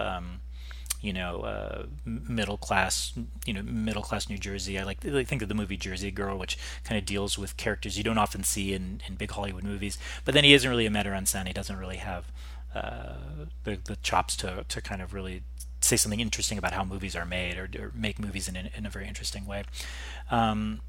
You 1.06 1.14
know, 1.14 1.42
uh, 1.42 1.86
middle 2.04 2.58
class, 2.58 3.14
you 3.46 3.54
know, 3.54 3.62
middle 3.62 4.02
class 4.02 4.28
New 4.28 4.40
Jersey. 4.40 4.80
I 4.80 4.84
like 4.84 5.06
I 5.06 5.24
think 5.24 5.42
of 5.44 5.50
the 5.50 5.56
movie 5.62 5.78
Jersey 5.78 6.12
Girl, 6.12 6.38
which 6.38 6.58
kind 6.84 6.98
of 6.98 7.06
deals 7.06 7.38
with 7.38 7.58
characters 7.58 7.98
you 7.98 8.04
don't 8.04 8.18
often 8.18 8.44
see 8.44 8.74
in, 8.74 9.02
in 9.08 9.16
big 9.16 9.32
Hollywood 9.32 9.64
movies. 9.64 9.98
But 10.24 10.34
then 10.34 10.44
he 10.44 10.54
isn't 10.54 10.70
really 10.70 10.88
a 10.88 10.90
metteur 10.90 11.16
en 11.16 11.26
scène. 11.26 11.48
He 11.48 11.54
doesn't 11.54 11.78
really 11.78 11.98
have 11.98 12.32
uh, 12.74 13.14
the, 13.64 13.78
the 13.84 13.96
chops 13.98 14.36
to, 14.38 14.66
to 14.68 14.82
kind 14.82 15.02
of 15.02 15.14
really 15.14 15.44
say 15.80 15.96
something 15.96 16.20
interesting 16.20 16.58
about 16.58 16.74
how 16.74 16.84
movies 16.84 17.16
are 17.16 17.26
made 17.26 17.58
or, 17.58 17.70
or 17.80 17.92
make 17.94 18.20
movies 18.20 18.48
in, 18.48 18.56
in 18.56 18.86
a 18.86 18.90
very 18.90 19.08
interesting 19.08 19.46
way. 19.46 19.64
Um, 20.30 20.82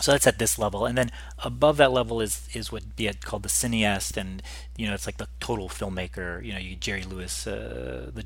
so 0.00 0.12
that's 0.12 0.26
at 0.26 0.38
this 0.38 0.58
level, 0.58 0.86
and 0.86 0.96
then 0.96 1.10
above 1.40 1.76
that 1.76 1.92
level 1.92 2.22
is 2.22 2.48
is 2.54 2.72
what 2.72 2.96
be 2.96 3.10
called 3.22 3.42
the 3.42 3.50
cineast, 3.50 4.16
and 4.16 4.42
you 4.76 4.86
know 4.86 4.94
it's 4.94 5.04
like 5.04 5.18
the 5.18 5.28
total 5.40 5.68
filmmaker. 5.68 6.42
You 6.42 6.52
know, 6.54 6.58
you 6.58 6.76
Jerry 6.76 7.02
Lewis, 7.02 7.46
uh, 7.46 8.10
the 8.14 8.24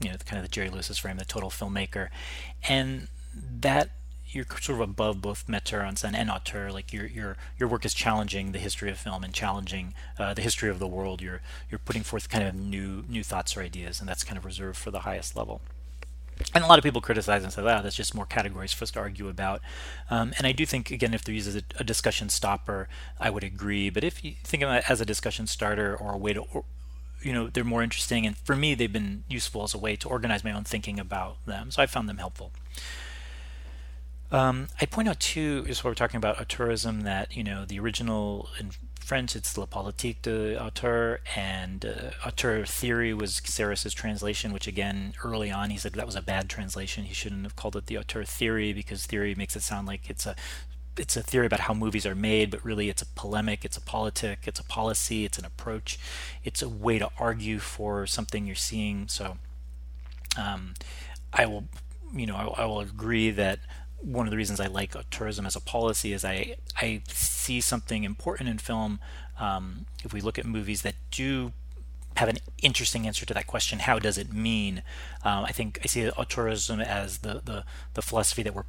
you 0.00 0.10
know 0.10 0.16
kind 0.24 0.38
of 0.38 0.44
the 0.44 0.52
Jerry 0.52 0.70
Lewis's 0.70 0.98
frame, 0.98 1.16
the 1.16 1.24
total 1.24 1.50
filmmaker, 1.50 2.08
and 2.68 3.08
that 3.60 3.90
you're 4.28 4.44
sort 4.60 4.80
of 4.80 4.80
above 4.80 5.22
both 5.22 5.46
metteur 5.46 5.86
en 5.86 5.94
scène 5.94 6.14
and 6.14 6.30
auteur. 6.30 6.70
Like 6.70 6.92
your 6.92 7.06
your 7.06 7.36
your 7.58 7.68
work 7.68 7.84
is 7.84 7.94
challenging 7.94 8.52
the 8.52 8.58
history 8.58 8.90
of 8.90 8.98
film 8.98 9.24
and 9.24 9.32
challenging 9.32 9.94
uh, 10.18 10.34
the 10.34 10.42
history 10.42 10.68
of 10.68 10.78
the 10.78 10.86
world. 10.86 11.22
You're 11.22 11.40
you're 11.70 11.78
putting 11.78 12.02
forth 12.02 12.28
kind 12.28 12.44
of 12.46 12.54
new 12.54 13.04
new 13.08 13.22
thoughts 13.22 13.56
or 13.56 13.62
ideas, 13.62 14.00
and 14.00 14.08
that's 14.08 14.24
kind 14.24 14.36
of 14.36 14.44
reserved 14.44 14.78
for 14.78 14.90
the 14.90 15.00
highest 15.00 15.36
level. 15.36 15.60
And 16.54 16.62
a 16.62 16.66
lot 16.66 16.78
of 16.78 16.84
people 16.84 17.00
criticize 17.00 17.42
and 17.42 17.52
say, 17.52 17.62
"Wow, 17.62 17.80
that's 17.80 17.96
just 17.96 18.14
more 18.14 18.26
categories 18.26 18.72
for 18.72 18.84
us 18.84 18.90
to 18.92 19.00
argue 19.00 19.28
about." 19.28 19.62
Um, 20.10 20.34
and 20.36 20.46
I 20.46 20.52
do 20.52 20.66
think, 20.66 20.90
again, 20.90 21.14
if 21.14 21.24
they're 21.24 21.34
a, 21.34 21.80
a, 21.80 21.84
discussion 21.84 22.28
stopper, 22.28 22.88
I 23.18 23.30
would 23.30 23.42
agree. 23.42 23.88
But 23.88 24.04
if 24.04 24.22
you 24.22 24.34
think 24.44 24.62
of 24.62 24.70
it 24.70 24.84
as 24.86 25.00
a 25.00 25.06
discussion 25.06 25.46
starter 25.46 25.96
or 25.96 26.12
a 26.12 26.18
way 26.18 26.34
to 26.34 26.42
you 27.26 27.32
know 27.32 27.48
they're 27.48 27.64
more 27.64 27.82
interesting. 27.82 28.24
And 28.24 28.36
for 28.38 28.54
me 28.54 28.74
they've 28.74 28.92
been 28.92 29.24
useful 29.28 29.64
as 29.64 29.74
a 29.74 29.78
way 29.78 29.96
to 29.96 30.08
organize 30.08 30.44
my 30.44 30.52
own 30.52 30.64
thinking 30.64 31.00
about 31.00 31.44
them. 31.44 31.70
So 31.72 31.82
i 31.82 31.86
found 31.86 32.08
them 32.08 32.18
helpful. 32.18 32.52
Um, 34.30 34.68
I 34.80 34.86
point 34.86 35.08
out 35.08 35.20
too, 35.20 35.64
is 35.68 35.84
what 35.84 35.90
we're 35.90 35.94
talking 35.94 36.18
about 36.18 36.36
auteurism, 36.36 37.02
that 37.02 37.36
you 37.36 37.42
know 37.42 37.64
the 37.64 37.80
original 37.80 38.48
in 38.60 38.70
French 39.00 39.36
it's 39.36 39.56
la 39.56 39.66
politique 39.66 40.22
de 40.22 40.60
auteur, 40.60 41.20
and 41.36 41.84
uh, 41.84 42.26
auteur 42.26 42.64
theory 42.64 43.12
was 43.12 43.40
Sarris's 43.44 43.94
translation, 43.94 44.52
which 44.52 44.66
again 44.68 45.14
early 45.24 45.50
on 45.50 45.70
he 45.70 45.78
said 45.78 45.92
that 45.94 46.06
was 46.06 46.16
a 46.16 46.22
bad 46.22 46.48
translation. 46.48 47.04
He 47.04 47.14
shouldn't 47.14 47.42
have 47.42 47.56
called 47.56 47.76
it 47.76 47.86
the 47.86 47.98
auteur 47.98 48.24
theory 48.24 48.72
because 48.72 49.04
theory 49.04 49.34
makes 49.34 49.56
it 49.56 49.62
sound 49.62 49.86
like 49.86 50.08
it's 50.10 50.26
a 50.26 50.36
it's 50.98 51.16
a 51.16 51.22
theory 51.22 51.46
about 51.46 51.60
how 51.60 51.74
movies 51.74 52.06
are 52.06 52.14
made, 52.14 52.50
but 52.50 52.64
really 52.64 52.88
it's 52.88 53.02
a 53.02 53.06
polemic, 53.06 53.64
it's 53.64 53.76
a 53.76 53.80
politic, 53.80 54.40
it's 54.46 54.60
a 54.60 54.64
policy, 54.64 55.24
it's 55.24 55.38
an 55.38 55.44
approach, 55.44 55.98
it's 56.44 56.62
a 56.62 56.68
way 56.68 56.98
to 56.98 57.10
argue 57.18 57.58
for 57.58 58.06
something 58.06 58.46
you're 58.46 58.54
seeing. 58.54 59.08
So 59.08 59.38
um, 60.38 60.74
I 61.32 61.46
will, 61.46 61.64
you 62.14 62.26
know, 62.26 62.36
I, 62.36 62.62
I 62.62 62.64
will 62.66 62.80
agree 62.80 63.30
that 63.30 63.60
one 64.00 64.26
of 64.26 64.30
the 64.30 64.36
reasons 64.36 64.60
I 64.60 64.66
like 64.66 64.92
auteurism 64.92 65.46
as 65.46 65.56
a 65.56 65.60
policy 65.60 66.12
is 66.12 66.24
I 66.24 66.56
I 66.76 67.02
see 67.08 67.60
something 67.60 68.04
important 68.04 68.48
in 68.48 68.58
film. 68.58 69.00
Um, 69.38 69.86
if 70.04 70.12
we 70.12 70.20
look 70.20 70.38
at 70.38 70.46
movies 70.46 70.82
that 70.82 70.94
do 71.10 71.52
have 72.16 72.28
an 72.28 72.38
interesting 72.62 73.06
answer 73.06 73.26
to 73.26 73.34
that 73.34 73.46
question, 73.46 73.80
how 73.80 73.98
does 73.98 74.16
it 74.16 74.32
mean? 74.32 74.82
Um, 75.22 75.44
I 75.44 75.52
think 75.52 75.80
I 75.82 75.86
see 75.86 76.02
auteurism 76.02 76.82
as 76.82 77.18
the, 77.18 77.42
the 77.44 77.64
the 77.94 78.02
philosophy 78.02 78.42
that 78.42 78.54
we're 78.54 78.64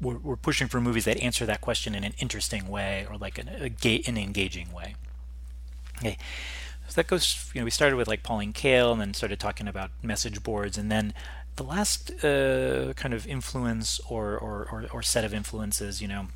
we're, 0.00 0.18
we're, 0.18 0.36
pushing 0.36 0.68
for 0.68 0.80
movies 0.80 1.04
that 1.04 1.18
answer 1.18 1.44
that 1.46 1.60
question 1.60 1.94
in 1.94 2.04
an 2.04 2.14
interesting 2.18 2.68
way 2.68 3.06
or 3.10 3.16
like 3.16 3.38
an, 3.38 3.48
a, 3.48 4.02
an 4.06 4.16
engaging 4.16 4.72
way. 4.72 4.94
Okay. 5.98 6.16
So 6.88 6.94
that 6.94 7.06
goes, 7.06 7.50
you 7.54 7.60
know, 7.60 7.64
we 7.64 7.70
started 7.70 7.96
with 7.96 8.08
like 8.08 8.22
Pauline 8.22 8.52
Kael 8.52 8.90
and 8.90 9.00
then 9.00 9.14
started 9.14 9.38
talking 9.38 9.68
about 9.68 9.90
message 10.02 10.42
boards. 10.42 10.76
And 10.76 10.90
then 10.90 11.14
the 11.56 11.62
last 11.62 12.24
uh, 12.24 12.94
kind 12.94 13.14
of 13.14 13.26
influence 13.26 14.00
or, 14.08 14.36
or, 14.36 14.66
or, 14.72 14.86
or, 14.92 15.02
set 15.02 15.24
of 15.24 15.32
influences, 15.32 16.02
you 16.02 16.08
know, 16.08 16.26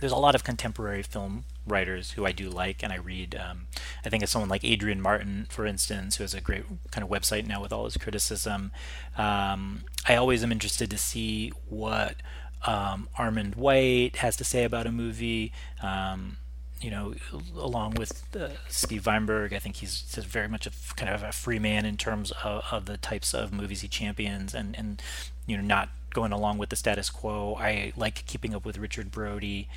there's 0.00 0.12
a 0.12 0.16
lot 0.16 0.34
of 0.34 0.44
contemporary 0.44 1.02
film 1.02 1.44
writers 1.66 2.12
who 2.12 2.26
I 2.26 2.32
do 2.32 2.50
like 2.50 2.82
and 2.82 2.92
I 2.92 2.96
read. 2.96 3.34
Um, 3.34 3.68
I 4.04 4.10
think 4.10 4.22
of 4.22 4.28
someone 4.28 4.50
like 4.50 4.64
Adrian 4.64 5.00
Martin, 5.00 5.46
for 5.48 5.64
instance, 5.64 6.16
who 6.16 6.24
has 6.24 6.34
a 6.34 6.40
great 6.40 6.64
kind 6.90 7.02
of 7.02 7.08
website 7.08 7.46
now 7.46 7.62
with 7.62 7.72
all 7.72 7.84
his 7.84 7.96
criticism. 7.96 8.72
Um, 9.16 9.84
I 10.06 10.16
always 10.16 10.42
am 10.42 10.52
interested 10.52 10.90
to 10.90 10.98
see 10.98 11.52
what 11.68 12.16
um, 12.66 13.08
Armond 13.18 13.56
White 13.56 14.16
has 14.16 14.36
to 14.36 14.44
say 14.44 14.64
about 14.64 14.86
a 14.86 14.92
movie. 14.92 15.52
Um, 15.82 16.38
you 16.80 16.90
know, 16.90 17.14
along 17.56 17.94
with 17.94 18.22
uh, 18.36 18.50
Steve 18.68 19.02
Vineberg, 19.02 19.52
I 19.52 19.58
think 19.58 19.76
he's 19.76 20.00
very 20.00 20.48
much 20.48 20.66
a 20.66 20.70
kind 20.94 21.12
of 21.12 21.22
a 21.22 21.32
free 21.32 21.58
man 21.58 21.84
in 21.84 21.96
terms 21.96 22.30
of, 22.44 22.62
of, 22.70 22.84
the 22.86 22.96
types 22.96 23.34
of 23.34 23.52
movies 23.52 23.80
he 23.80 23.88
champions, 23.88 24.54
and 24.54 24.78
and 24.78 25.02
you 25.46 25.56
know 25.56 25.62
not 25.62 25.88
going 26.10 26.30
along 26.30 26.58
with 26.58 26.70
the 26.70 26.76
status 26.76 27.10
quo. 27.10 27.56
I 27.58 27.92
like 27.96 28.24
keeping 28.26 28.54
up 28.54 28.64
with 28.64 28.78
Richard 28.78 29.10
Brody, 29.10 29.68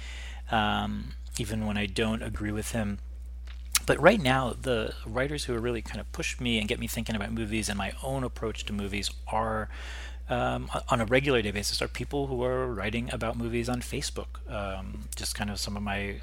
um, 0.52 1.14
even 1.40 1.66
when 1.66 1.76
I 1.76 1.88
don't 1.88 2.22
agree 2.22 2.52
with 2.52 2.72
him. 2.72 3.00
But 3.88 4.00
right 4.00 4.22
now, 4.22 4.54
the 4.60 4.94
writers 5.06 5.46
who 5.46 5.56
are 5.56 5.60
really 5.60 5.82
kind 5.82 6.00
of 6.00 6.12
push 6.12 6.40
me 6.40 6.60
and 6.60 6.68
get 6.68 6.80
me 6.80 6.86
thinking 6.86 7.16
about 7.16 7.32
movies 7.32 7.68
and 7.68 7.78
my 7.78 7.94
own 8.04 8.24
approach 8.24 8.66
to 8.66 8.74
movies 8.74 9.10
are 9.28 9.70
um, 10.32 10.70
on 10.90 11.02
a 11.02 11.06
regular 11.06 11.42
day 11.42 11.52
basis 11.52 11.82
are 11.82 11.88
people 11.88 12.28
who 12.28 12.44
are 12.44 12.68
writing 12.68 13.10
about 13.14 13.38
movies 13.38 13.70
on 13.70 13.82
Facebook. 13.82 14.50
Um, 14.50 15.10
just 15.16 15.36
kind 15.36 15.50
of 15.50 15.60
some 15.60 15.78
of 15.78 15.84
my 15.84 16.16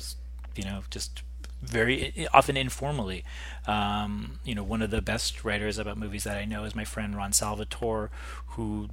you 0.59 0.65
know, 0.65 0.83
just 0.91 1.23
very 1.63 2.27
often 2.35 2.57
informally. 2.57 3.25
Um, 3.67 4.41
you 4.45 4.55
know, 4.55 4.65
one 4.65 4.83
of 4.83 4.91
the 4.91 5.01
best 5.01 5.45
writers 5.45 5.79
about 5.79 5.97
movies 5.97 6.25
that 6.25 6.37
I 6.37 6.45
know 6.45 6.65
is 6.65 6.75
my 6.75 6.85
friend 6.85 7.17
Ron 7.17 7.33
Salvatore, 7.33 8.11
who 8.49 8.89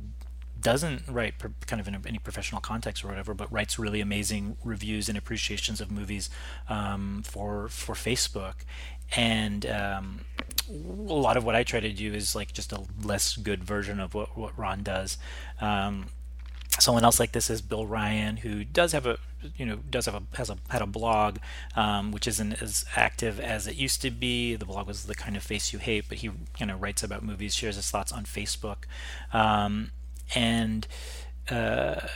doesn't 0.60 1.04
write 1.08 1.38
per, 1.38 1.52
kind 1.68 1.80
of 1.80 1.88
in 1.88 1.96
any 2.08 2.18
professional 2.18 2.62
context 2.62 3.04
or 3.04 3.08
whatever, 3.08 3.34
but 3.34 3.52
writes 3.52 3.78
really 3.78 4.02
amazing 4.02 4.58
reviews 4.64 5.10
and 5.10 5.18
appreciations 5.18 5.82
of 5.82 5.92
movies 5.92 6.30
um, 6.70 7.22
for 7.24 7.68
for 7.68 7.94
Facebook. 7.94 8.56
And 9.16 9.66
um, 9.66 10.22
a 10.70 11.14
lot 11.14 11.38
of 11.38 11.44
what 11.44 11.56
I 11.56 11.64
try 11.64 11.80
to 11.80 11.92
do 11.92 12.14
is 12.14 12.36
like 12.36 12.54
just 12.54 12.72
a 12.72 12.84
less 13.04 13.36
good 13.38 13.64
version 13.64 14.00
of 14.00 14.14
what 14.14 14.38
what 14.38 14.58
Ron 14.58 14.84
does. 14.84 15.18
Um, 15.62 16.08
someone 16.80 17.04
else 17.04 17.20
like 17.20 17.32
this 17.32 17.50
is 17.50 17.62
Bill 17.62 17.86
Ryan, 17.86 18.38
who 18.38 18.64
does 18.64 18.92
have 18.92 19.06
a 19.06 19.18
you 19.56 19.66
know 19.66 19.78
does 19.90 20.06
have 20.06 20.16
a 20.16 20.24
has 20.38 20.50
a 20.50 20.58
had 20.70 20.82
a 20.82 20.88
blog, 20.88 21.38
um, 21.76 22.12
which 22.12 22.28
isn't 22.28 22.62
as 22.62 22.86
active 22.96 23.40
as 23.40 23.68
it 23.68 23.76
used 23.76 24.02
to 24.02 24.12
be. 24.12 24.56
The 24.56 24.66
blog 24.66 24.88
was 24.88 25.06
the 25.06 25.16
kind 25.16 25.38
of 25.38 25.44
face 25.44 25.72
you 25.72 25.80
hate, 25.80 26.06
but 26.10 26.20
he 26.20 26.32
you 26.60 26.66
know 26.66 26.76
writes 26.76 27.04
about 27.04 27.24
movies, 27.24 27.56
shares 27.56 27.76
his 27.76 27.90
thoughts 27.90 28.12
on 28.12 28.26
Facebook, 28.26 28.86
um, 29.34 29.92
and 30.34 30.88
uh, 31.50 32.08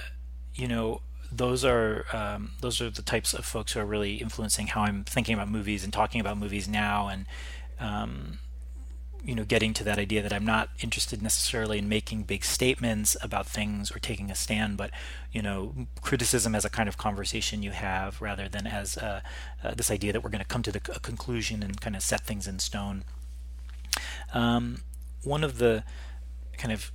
you 0.56 0.68
know 0.68 1.02
those 1.32 1.64
are 1.64 2.06
um, 2.12 2.52
those 2.62 2.82
are 2.82 2.90
the 2.90 3.02
types 3.02 3.34
of 3.34 3.46
folks 3.46 3.74
who 3.74 3.80
are 3.80 3.86
really 3.86 4.16
influencing 4.16 4.68
how 4.68 4.82
I'm 4.82 5.04
thinking 5.04 5.34
about 5.34 5.50
movies 5.50 5.84
and 5.84 5.94
talking 5.94 6.22
about 6.22 6.38
movies 6.38 6.68
now 6.68 7.08
and 7.08 7.26
um, 7.80 8.40
you 9.24 9.36
know 9.36 9.44
getting 9.44 9.74
to 9.74 9.84
that 9.84 9.98
idea 9.98 10.22
that 10.22 10.34
I'm 10.34 10.46
not 10.46 10.70
interested 10.82 11.22
necessarily 11.22 11.78
in 11.78 11.90
making 11.90 12.24
big 12.24 12.44
statements 12.44 13.16
about 13.22 13.46
things 13.46 13.92
or 13.92 14.00
taking 14.00 14.32
a 14.32 14.36
stand, 14.36 14.78
but 14.78 14.92
you 15.32 15.42
know 15.42 15.88
criticism 16.02 16.56
as 16.56 16.66
a 16.66 16.70
kind 16.70 16.90
of 16.90 16.98
conversation 16.98 17.64
you 17.64 17.72
have 17.72 18.22
rather 18.22 18.48
than 18.50 18.66
as 18.66 18.98
uh, 18.98 19.22
uh, 19.64 19.74
this 19.76 19.92
idea 19.92 20.14
that 20.14 20.24
we're 20.24 20.30
going 20.30 20.44
to 20.44 20.48
come 20.48 20.64
to 20.64 20.72
the, 20.72 20.82
a 20.96 21.00
conclusion 21.00 21.62
and 21.64 21.80
kind 21.82 21.96
of 21.96 22.02
set 22.02 22.22
things 22.22 22.48
in 22.48 22.60
stone. 22.60 23.04
Um, 24.34 24.82
one 25.24 25.44
of 25.44 25.58
the 25.58 25.84
kind 26.58 26.72
of 26.72 26.92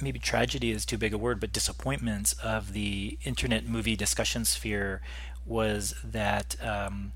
maybe 0.00 0.18
tragedy 0.18 0.70
is 0.70 0.84
too 0.84 0.98
big 0.98 1.12
a 1.12 1.18
word, 1.18 1.40
but 1.40 1.52
disappointments 1.52 2.32
of 2.34 2.72
the 2.72 3.18
internet 3.24 3.66
movie 3.66 3.96
discussion 3.96 4.44
sphere 4.44 5.00
was 5.44 5.94
that 6.02 6.56
um, 6.62 7.12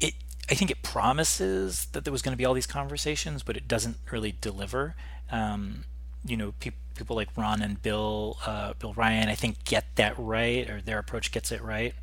it 0.00 0.14
I 0.50 0.54
think 0.54 0.70
it 0.70 0.82
promises 0.82 1.86
that 1.92 2.04
there 2.04 2.12
was 2.12 2.22
going 2.22 2.32
to 2.32 2.38
be 2.38 2.44
all 2.44 2.54
these 2.54 2.66
conversations, 2.66 3.42
but 3.42 3.56
it 3.56 3.68
doesn't 3.68 3.96
really 4.10 4.34
deliver. 4.40 4.94
Um, 5.30 5.84
you 6.24 6.36
know, 6.36 6.54
pe- 6.60 6.72
people 6.96 7.16
like 7.16 7.28
Ron 7.36 7.62
and 7.62 7.80
Bill, 7.80 8.38
uh, 8.44 8.74
Bill 8.78 8.92
Ryan, 8.92 9.28
I 9.28 9.34
think 9.34 9.64
get 9.64 9.84
that 9.96 10.14
right, 10.18 10.68
or 10.68 10.80
their 10.80 10.98
approach 10.98 11.32
gets 11.32 11.50
it 11.52 11.62
right. 11.62 11.94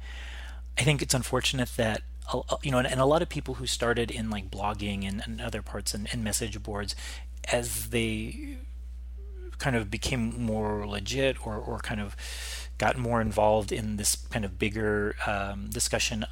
I 0.78 0.82
think 0.82 1.02
it's 1.02 1.14
unfortunate 1.14 1.70
that 1.78 2.02
you 2.62 2.72
know, 2.72 2.78
and, 2.78 2.88
and, 2.88 3.00
a 3.00 3.06
lot 3.06 3.22
of 3.22 3.30
people 3.30 3.56
who 3.56 3.66
started 3.66 4.12
in 4.12 4.30
like 4.30 4.52
blogging 4.52 5.08
and, 5.08 5.22
and 5.26 5.40
other 5.40 5.62
parts 5.62 5.94
and, 5.94 6.10
and 6.12 6.24
message 6.24 6.62
boards, 6.62 6.94
as 7.52 7.90
they 7.90 8.58
kind 9.60 9.76
of 9.76 9.90
became 9.90 10.42
more 10.42 10.86
legit 10.88 11.46
or, 11.46 11.56
or 11.56 11.80
kind 11.80 12.02
of 12.02 12.16
got 12.78 12.98
more 12.98 13.22
involved 13.22 13.72
in 13.72 13.98
this 13.98 14.16
kind 14.16 14.46
of 14.46 14.60
bigger 14.60 15.16
um, 15.26 15.70
discussion 15.70 16.26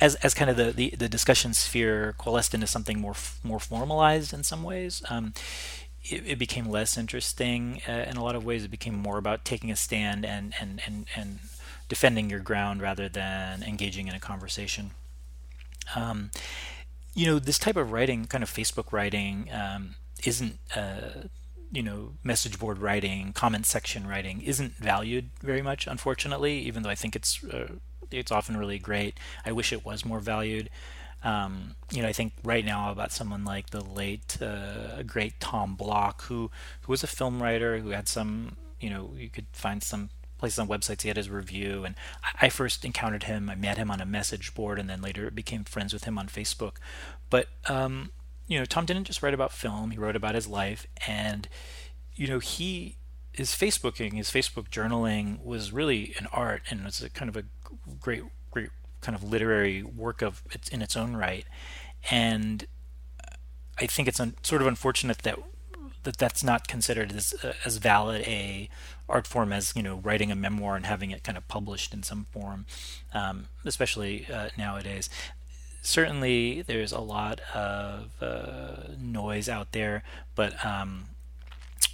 as, 0.00 0.16
as 0.16 0.34
kind 0.34 0.50
of 0.50 0.56
the, 0.56 0.72
the, 0.72 0.90
the, 0.98 1.08
discussion 1.08 1.54
sphere 1.54 2.14
coalesced 2.18 2.54
into 2.54 2.66
something 2.66 3.00
more 3.00 3.14
more 3.44 3.60
formalized 3.60 4.32
in 4.32 4.42
some 4.42 4.62
ways. 4.62 5.02
Um, 5.08 5.32
it, 6.02 6.22
it, 6.26 6.38
became 6.38 6.66
less 6.66 6.96
interesting 6.96 7.82
uh, 7.88 8.04
in 8.08 8.16
a 8.16 8.24
lot 8.24 8.34
of 8.34 8.44
ways. 8.44 8.64
It 8.64 8.70
became 8.70 8.94
more 8.94 9.18
about 9.18 9.44
taking 9.44 9.70
a 9.70 9.76
stand 9.76 10.24
and 10.24 10.54
and, 10.60 10.80
and, 10.86 11.06
and 11.14 11.38
defending 11.88 12.30
your 12.30 12.40
ground 12.40 12.82
rather 12.82 13.08
than 13.08 13.62
engaging 13.62 14.08
in 14.08 14.14
a 14.14 14.20
conversation. 14.20 14.90
Um, 15.94 16.30
you 17.14 17.26
know 17.26 17.38
this 17.38 17.58
type 17.58 17.76
of 17.76 17.92
writing 17.92 18.26
kind 18.26 18.42
of 18.42 18.50
Facebook 18.50 18.92
writing 18.92 19.48
um, 19.52 19.94
isn't 20.24 20.58
uh, 20.76 21.28
you 21.72 21.82
know 21.82 22.14
message 22.24 22.58
board 22.58 22.78
writing 22.78 23.32
comment 23.32 23.64
section 23.64 24.06
writing 24.06 24.40
isn't 24.42 24.72
valued 24.74 25.30
very 25.40 25.62
much 25.62 25.86
unfortunately 25.86 26.58
even 26.58 26.82
though 26.82 26.90
i 26.90 26.94
think 26.94 27.14
it's 27.14 27.44
uh, 27.44 27.68
it's 28.10 28.32
often 28.32 28.56
really 28.56 28.78
great. 28.78 29.18
I 29.44 29.52
wish 29.52 29.72
it 29.72 29.84
was 29.84 30.04
more 30.04 30.20
valued. 30.20 30.70
Um, 31.22 31.74
you 31.92 32.00
know 32.00 32.08
i 32.08 32.14
think 32.14 32.32
right 32.42 32.64
now 32.64 32.90
about 32.90 33.12
someone 33.12 33.44
like 33.44 33.70
the 33.70 33.84
late 33.84 34.40
uh, 34.40 35.02
great 35.02 35.38
tom 35.38 35.74
Block, 35.74 36.22
who 36.22 36.50
who 36.80 36.90
was 36.90 37.02
a 37.04 37.06
film 37.06 37.42
writer 37.42 37.76
who 37.76 37.90
had 37.90 38.08
some 38.08 38.56
you 38.80 38.88
know 38.88 39.12
you 39.14 39.28
could 39.28 39.44
find 39.52 39.82
some 39.82 40.08
places 40.38 40.58
on 40.58 40.66
websites 40.66 41.02
he 41.02 41.08
had 41.08 41.18
his 41.18 41.28
review 41.28 41.84
and 41.84 41.94
i 42.40 42.48
first 42.48 42.86
encountered 42.86 43.24
him 43.24 43.50
i 43.50 43.54
met 43.54 43.76
him 43.76 43.90
on 43.90 44.00
a 44.00 44.06
message 44.06 44.54
board 44.54 44.78
and 44.78 44.88
then 44.88 45.02
later 45.02 45.30
became 45.30 45.62
friends 45.62 45.92
with 45.92 46.04
him 46.04 46.16
on 46.16 46.26
facebook. 46.26 46.76
But 47.28 47.48
um, 47.68 48.12
you 48.50 48.58
know, 48.58 48.64
Tom 48.64 48.84
didn't 48.84 49.04
just 49.04 49.22
write 49.22 49.32
about 49.32 49.52
film, 49.52 49.92
he 49.92 49.96
wrote 49.96 50.16
about 50.16 50.34
his 50.34 50.48
life. 50.48 50.84
And, 51.06 51.48
you 52.16 52.26
know, 52.26 52.40
he, 52.40 52.96
his 53.32 53.50
Facebooking, 53.50 54.14
his 54.14 54.28
Facebook 54.28 54.68
journaling 54.70 55.42
was 55.42 55.72
really 55.72 56.14
an 56.18 56.26
art 56.32 56.62
and 56.68 56.84
it's 56.84 57.00
a 57.00 57.08
kind 57.08 57.28
of 57.28 57.36
a 57.36 57.44
great, 58.00 58.24
great 58.50 58.70
kind 59.00 59.14
of 59.14 59.22
literary 59.22 59.84
work 59.84 60.20
of 60.20 60.42
it's 60.50 60.68
in 60.68 60.82
its 60.82 60.96
own 60.96 61.14
right. 61.14 61.46
And 62.10 62.66
I 63.78 63.86
think 63.86 64.08
it's 64.08 64.18
un, 64.18 64.34
sort 64.42 64.60
of 64.60 64.66
unfortunate 64.66 65.18
that 65.18 65.38
that 66.02 66.16
that's 66.16 66.42
not 66.42 66.66
considered 66.66 67.12
as 67.12 67.34
uh, 67.44 67.52
as 67.64 67.76
valid 67.76 68.22
a 68.22 68.68
art 69.08 69.26
form 69.26 69.52
as 69.52 69.74
you 69.76 69.82
know 69.82 69.96
writing 69.96 70.32
a 70.32 70.34
memoir 70.34 70.74
and 70.74 70.86
having 70.86 71.10
it 71.10 71.22
kind 71.22 71.36
of 71.36 71.46
published 71.46 71.92
in 71.92 72.02
some 72.02 72.26
form, 72.32 72.64
um, 73.12 73.48
especially 73.64 74.26
uh, 74.32 74.48
nowadays 74.56 75.08
certainly 75.82 76.62
there's 76.62 76.92
a 76.92 77.00
lot 77.00 77.40
of 77.54 78.10
uh, 78.20 78.92
noise 78.98 79.48
out 79.48 79.72
there, 79.72 80.02
but 80.34 80.64
um, 80.64 81.08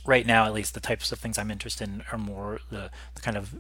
right 0.05 0.27
now, 0.27 0.45
at 0.45 0.53
least, 0.53 0.75
the 0.75 0.81
types 0.81 1.13
of 1.13 1.19
things 1.19 1.39
I'm 1.39 1.51
interested 1.51 1.89
in 1.89 2.05
are 2.13 2.19
more 2.19 2.61
the, 2.71 2.91
the 3.15 3.21
kind 3.21 3.37
of 3.37 3.55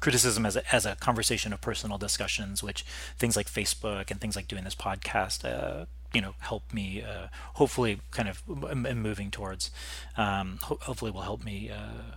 criticism 0.00 0.44
as 0.44 0.56
a, 0.56 0.74
as 0.74 0.84
a 0.84 0.96
conversation 0.96 1.52
of 1.52 1.60
personal 1.60 1.98
discussions, 1.98 2.62
which 2.62 2.82
things 3.16 3.36
like 3.36 3.46
Facebook 3.46 4.10
and 4.10 4.20
things 4.20 4.36
like 4.36 4.48
doing 4.48 4.64
this 4.64 4.74
podcast, 4.74 5.44
uh, 5.44 5.86
you 6.12 6.20
know, 6.20 6.34
help 6.40 6.72
me 6.72 7.02
uh, 7.02 7.28
hopefully 7.54 8.00
kind 8.10 8.28
of 8.28 8.42
m- 8.48 9.00
moving 9.00 9.30
towards. 9.30 9.70
Um, 10.16 10.58
ho- 10.62 10.78
hopefully, 10.82 11.10
will 11.10 11.22
help 11.22 11.44
me, 11.44 11.70
uh, 11.70 12.16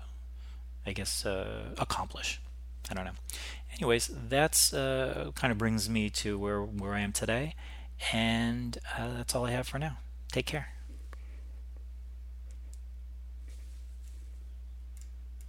I 0.85 0.93
guess, 0.93 1.25
uh, 1.25 1.73
accomplish. 1.77 2.39
I 2.89 2.93
don't 2.93 3.05
know 3.05 3.11
anyways, 3.79 4.09
that's 4.29 4.73
uh, 4.73 5.31
kind 5.35 5.51
of 5.51 5.57
brings 5.57 5.89
me 5.89 6.09
to 6.09 6.37
where 6.37 6.61
where 6.61 6.93
I 6.93 7.01
am 7.01 7.13
today, 7.13 7.55
and 8.11 8.77
uh, 8.97 9.13
that's 9.17 9.35
all 9.35 9.45
I 9.45 9.51
have 9.51 9.67
for 9.67 9.79
now. 9.79 9.97
Take 10.31 10.45
care. 10.45 10.76